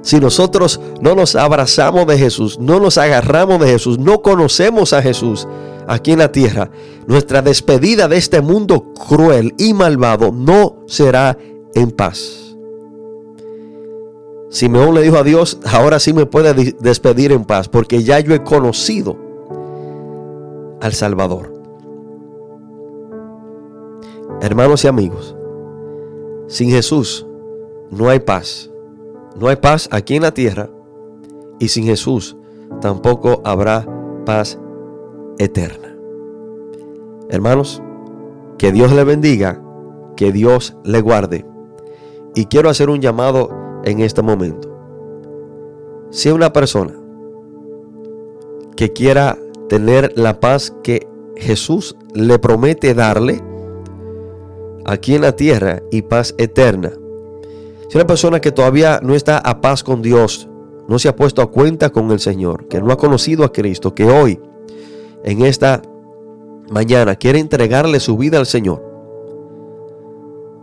si 0.02 0.20
nosotros 0.20 0.80
no 1.02 1.16
nos 1.16 1.36
abrazamos 1.36 2.08
de 2.08 2.18
Jesús, 2.18 2.60
no 2.60 2.80
nos 2.80 2.98
agarramos 2.98 3.60
de 3.60 3.68
Jesús, 3.68 4.00
no 4.00 4.22
conocemos 4.22 4.94
a 4.94 5.02
Jesús 5.02 5.48
aquí 5.88 6.12
en 6.12 6.20
la 6.20 6.32
tierra, 6.32 6.70
nuestra 7.08 7.42
despedida 7.42 8.08
de 8.08 8.18
este 8.18 8.42
mundo 8.42 8.94
cruel 9.08 9.54
y 9.58 9.74
malvado 9.74 10.32
no 10.32 10.84
será 10.88 11.38
en 11.74 11.92
paz. 11.92 12.56
Simeón 14.50 14.96
le 14.96 15.02
dijo 15.02 15.18
a 15.18 15.24
Dios, 15.24 15.60
ahora 15.66 16.00
sí 16.00 16.14
me 16.14 16.26
puede 16.26 16.76
despedir 16.80 17.32
en 17.32 17.46
paz, 17.46 17.68
porque 17.70 18.04
ya 18.04 18.20
yo 18.20 18.34
he 18.34 18.44
conocido 18.44 19.16
al 20.82 20.94
Salvador. 20.94 21.54
Hermanos 24.42 24.84
y 24.84 24.88
amigos, 24.88 25.36
sin 26.48 26.72
Jesús 26.72 27.28
no 27.92 28.10
hay 28.10 28.20
paz. 28.20 28.70
No 29.36 29.48
hay 29.48 29.58
paz 29.58 29.90
aquí 29.92 30.16
en 30.16 30.24
la 30.24 30.34
tierra 30.34 30.70
y 31.60 31.68
sin 31.68 31.84
Jesús 31.84 32.38
tampoco 32.82 33.42
habrá 33.44 33.86
paz 34.26 34.60
eterna. 35.38 35.96
Hermanos, 37.30 37.82
que 38.58 38.72
Dios 38.72 38.92
le 38.92 39.04
bendiga, 39.04 39.62
que 40.16 40.32
Dios 40.32 40.76
le 40.84 41.02
guarde. 41.02 41.46
Y 42.36 42.46
quiero 42.46 42.70
hacer 42.70 42.90
un 42.90 43.02
llamado 43.02 43.50
en 43.84 44.00
este 44.00 44.22
momento. 44.22 44.70
Si 46.12 46.30
una 46.30 46.52
persona 46.54 46.96
que 48.76 48.94
quiera 48.94 49.38
tener 49.68 50.14
la 50.16 50.40
paz 50.40 50.74
que 50.84 51.08
Jesús 51.36 51.96
le 52.14 52.40
promete 52.40 52.94
darle 52.94 53.42
aquí 54.86 55.16
en 55.16 55.22
la 55.22 55.36
tierra 55.36 55.82
y 55.92 56.02
paz 56.02 56.34
eterna. 56.38 56.94
Si 57.90 57.98
una 57.98 58.06
persona 58.06 58.40
que 58.40 58.52
todavía 58.52 59.00
no 59.02 59.16
está 59.16 59.40
a 59.40 59.62
paz 59.62 59.84
con 59.84 60.04
Dios, 60.04 60.48
no 60.88 61.00
se 61.00 61.10
ha 61.10 61.16
puesto 61.16 61.42
a 61.42 61.50
cuenta 61.50 61.90
con 61.90 62.12
el 62.12 62.20
Señor, 62.20 62.68
que 62.68 62.80
no 62.80 62.92
ha 62.92 62.98
conocido 62.98 63.44
a 63.44 63.52
Cristo, 63.52 63.96
que 63.96 64.06
hoy, 64.06 64.40
en 65.24 65.42
esta 65.42 65.82
mañana, 66.70 67.16
quiere 67.16 67.40
entregarle 67.40 68.00
su 68.00 68.16
vida 68.16 68.38
al 68.38 68.46
Señor, 68.46 68.86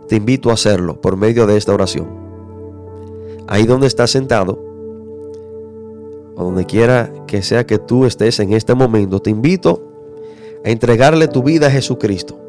te 0.07 0.15
invito 0.15 0.51
a 0.51 0.53
hacerlo 0.53 1.01
por 1.01 1.17
medio 1.17 1.45
de 1.45 1.57
esta 1.57 1.73
oración. 1.73 2.07
Ahí 3.45 3.65
donde 3.65 3.87
estás 3.87 4.09
sentado, 4.09 4.63
o 6.37 6.43
donde 6.45 6.65
quiera 6.65 7.11
que 7.27 7.41
sea 7.41 7.65
que 7.65 7.77
tú 7.77 8.05
estés 8.05 8.39
en 8.39 8.53
este 8.53 8.73
momento, 8.73 9.21
te 9.21 9.31
invito 9.31 9.83
a 10.63 10.69
entregarle 10.69 11.27
tu 11.27 11.43
vida 11.43 11.67
a 11.67 11.71
Jesucristo. 11.71 12.39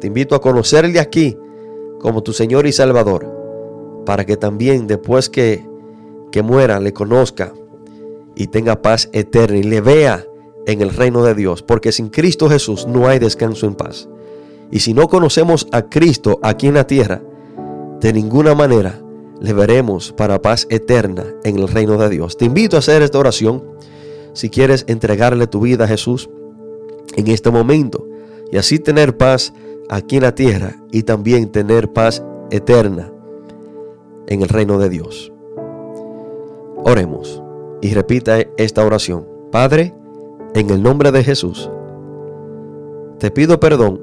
Te 0.00 0.06
invito 0.06 0.36
a 0.36 0.40
conocerle 0.40 1.00
aquí 1.00 1.36
como 1.98 2.22
tu 2.22 2.32
Señor 2.32 2.68
y 2.68 2.72
Salvador, 2.72 3.37
para 4.08 4.24
que 4.24 4.38
también 4.38 4.86
después 4.86 5.28
que 5.28 5.68
que 6.32 6.42
muera 6.42 6.80
le 6.80 6.94
conozca 6.94 7.52
y 8.34 8.46
tenga 8.46 8.80
paz 8.80 9.10
eterna 9.12 9.58
y 9.58 9.62
le 9.64 9.82
vea 9.82 10.24
en 10.66 10.80
el 10.80 10.94
reino 10.94 11.22
de 11.24 11.34
Dios, 11.34 11.62
porque 11.62 11.92
sin 11.92 12.08
Cristo 12.08 12.48
Jesús 12.48 12.86
no 12.86 13.06
hay 13.06 13.18
descanso 13.18 13.66
en 13.66 13.74
paz. 13.74 14.08
Y 14.70 14.80
si 14.80 14.94
no 14.94 15.08
conocemos 15.08 15.68
a 15.72 15.82
Cristo 15.90 16.40
aquí 16.42 16.68
en 16.68 16.74
la 16.74 16.86
tierra, 16.86 17.20
de 18.00 18.14
ninguna 18.14 18.54
manera 18.54 18.98
le 19.42 19.52
veremos 19.52 20.10
para 20.12 20.40
paz 20.40 20.66
eterna 20.70 21.26
en 21.44 21.58
el 21.58 21.68
reino 21.68 21.98
de 21.98 22.08
Dios. 22.08 22.38
Te 22.38 22.46
invito 22.46 22.76
a 22.76 22.78
hacer 22.78 23.02
esta 23.02 23.18
oración 23.18 23.62
si 24.32 24.48
quieres 24.48 24.86
entregarle 24.88 25.48
tu 25.48 25.60
vida 25.60 25.84
a 25.84 25.88
Jesús 25.88 26.30
en 27.14 27.26
este 27.26 27.50
momento 27.50 28.06
y 28.50 28.56
así 28.56 28.78
tener 28.78 29.18
paz 29.18 29.52
aquí 29.90 30.16
en 30.16 30.22
la 30.22 30.34
tierra 30.34 30.76
y 30.92 31.02
también 31.02 31.52
tener 31.52 31.92
paz 31.92 32.22
eterna 32.50 33.12
en 34.28 34.42
el 34.42 34.48
reino 34.48 34.78
de 34.78 34.88
Dios. 34.90 35.32
Oremos 36.76 37.42
y 37.80 37.92
repita 37.94 38.38
esta 38.56 38.84
oración. 38.84 39.26
Padre, 39.50 39.94
en 40.54 40.70
el 40.70 40.82
nombre 40.82 41.10
de 41.10 41.24
Jesús, 41.24 41.70
te 43.18 43.30
pido 43.30 43.58
perdón 43.58 44.00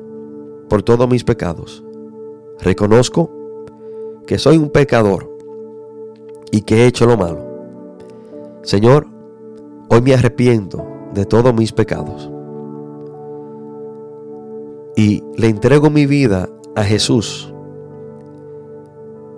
por 0.68 0.84
todos 0.84 1.08
mis 1.08 1.24
pecados. 1.24 1.84
Reconozco 2.60 3.32
que 4.26 4.40
soy 4.40 4.58
un 4.58 4.70
pecador 4.70 5.32
y 6.52 6.62
que 6.62 6.84
he 6.84 6.88
hecho 6.88 7.06
lo 7.06 7.18
malo. 7.18 7.46
Señor, 8.64 9.08
hoy 9.90 10.02
me 10.02 10.16
arrepiento 10.16 10.86
de 11.14 11.26
todos 11.26 11.54
mis 11.54 11.72
pecados. 11.72 12.32
Y 14.96 15.24
le 15.38 15.50
entrego 15.50 15.90
mi 15.90 16.08
vida 16.08 16.50
a 16.76 16.84
Jesús 16.84 17.55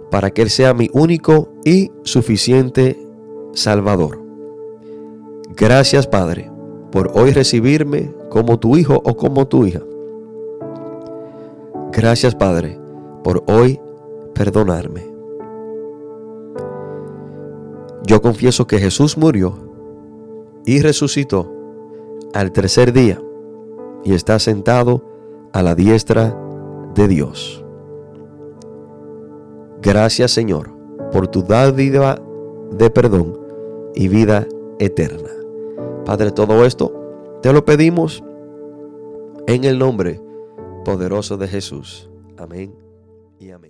para 0.10 0.32
que 0.32 0.42
Él 0.42 0.50
sea 0.50 0.74
mi 0.74 0.90
único 0.94 1.50
y 1.66 1.92
suficiente 2.04 2.98
Salvador. 3.54 4.22
Gracias 5.56 6.08
Padre 6.08 6.52
por 6.92 7.12
hoy 7.14 7.32
recibirme 7.32 8.14
como 8.30 8.60
tu 8.60 8.78
hijo 8.78 9.02
o 9.04 9.18
como 9.18 9.48
tu 9.48 9.66
hija. 9.66 9.82
Gracias 11.92 12.36
Padre 12.36 12.80
por 13.24 13.44
hoy 13.48 13.80
perdonarme. 14.34 15.06
Yo 18.06 18.22
confieso 18.22 18.68
que 18.68 18.80
Jesús 18.80 19.18
murió 19.18 19.56
y 20.66 20.82
resucitó 20.82 21.52
al 22.34 22.52
tercer 22.52 22.94
día 22.94 23.20
y 24.04 24.14
está 24.14 24.40
sentado 24.40 25.04
a 25.52 25.64
la 25.64 25.76
diestra 25.76 26.38
de 26.94 27.08
Dios. 27.08 27.67
Gracias 29.88 30.32
Señor 30.32 30.70
por 31.14 31.30
tu 31.30 31.44
dádiva 31.44 32.22
de 32.72 32.90
perdón 32.90 33.40
y 33.96 34.10
vida 34.10 34.46
eterna. 34.80 35.30
Padre, 36.04 36.32
todo 36.32 36.66
esto 36.66 37.40
te 37.42 37.54
lo 37.54 37.64
pedimos 37.64 38.22
en 39.48 39.64
el 39.64 39.80
nombre 39.80 40.20
poderoso 40.84 41.38
de 41.38 41.48
Jesús. 41.48 42.10
Amén 42.36 42.76
y 43.40 43.52
amén. 43.52 43.67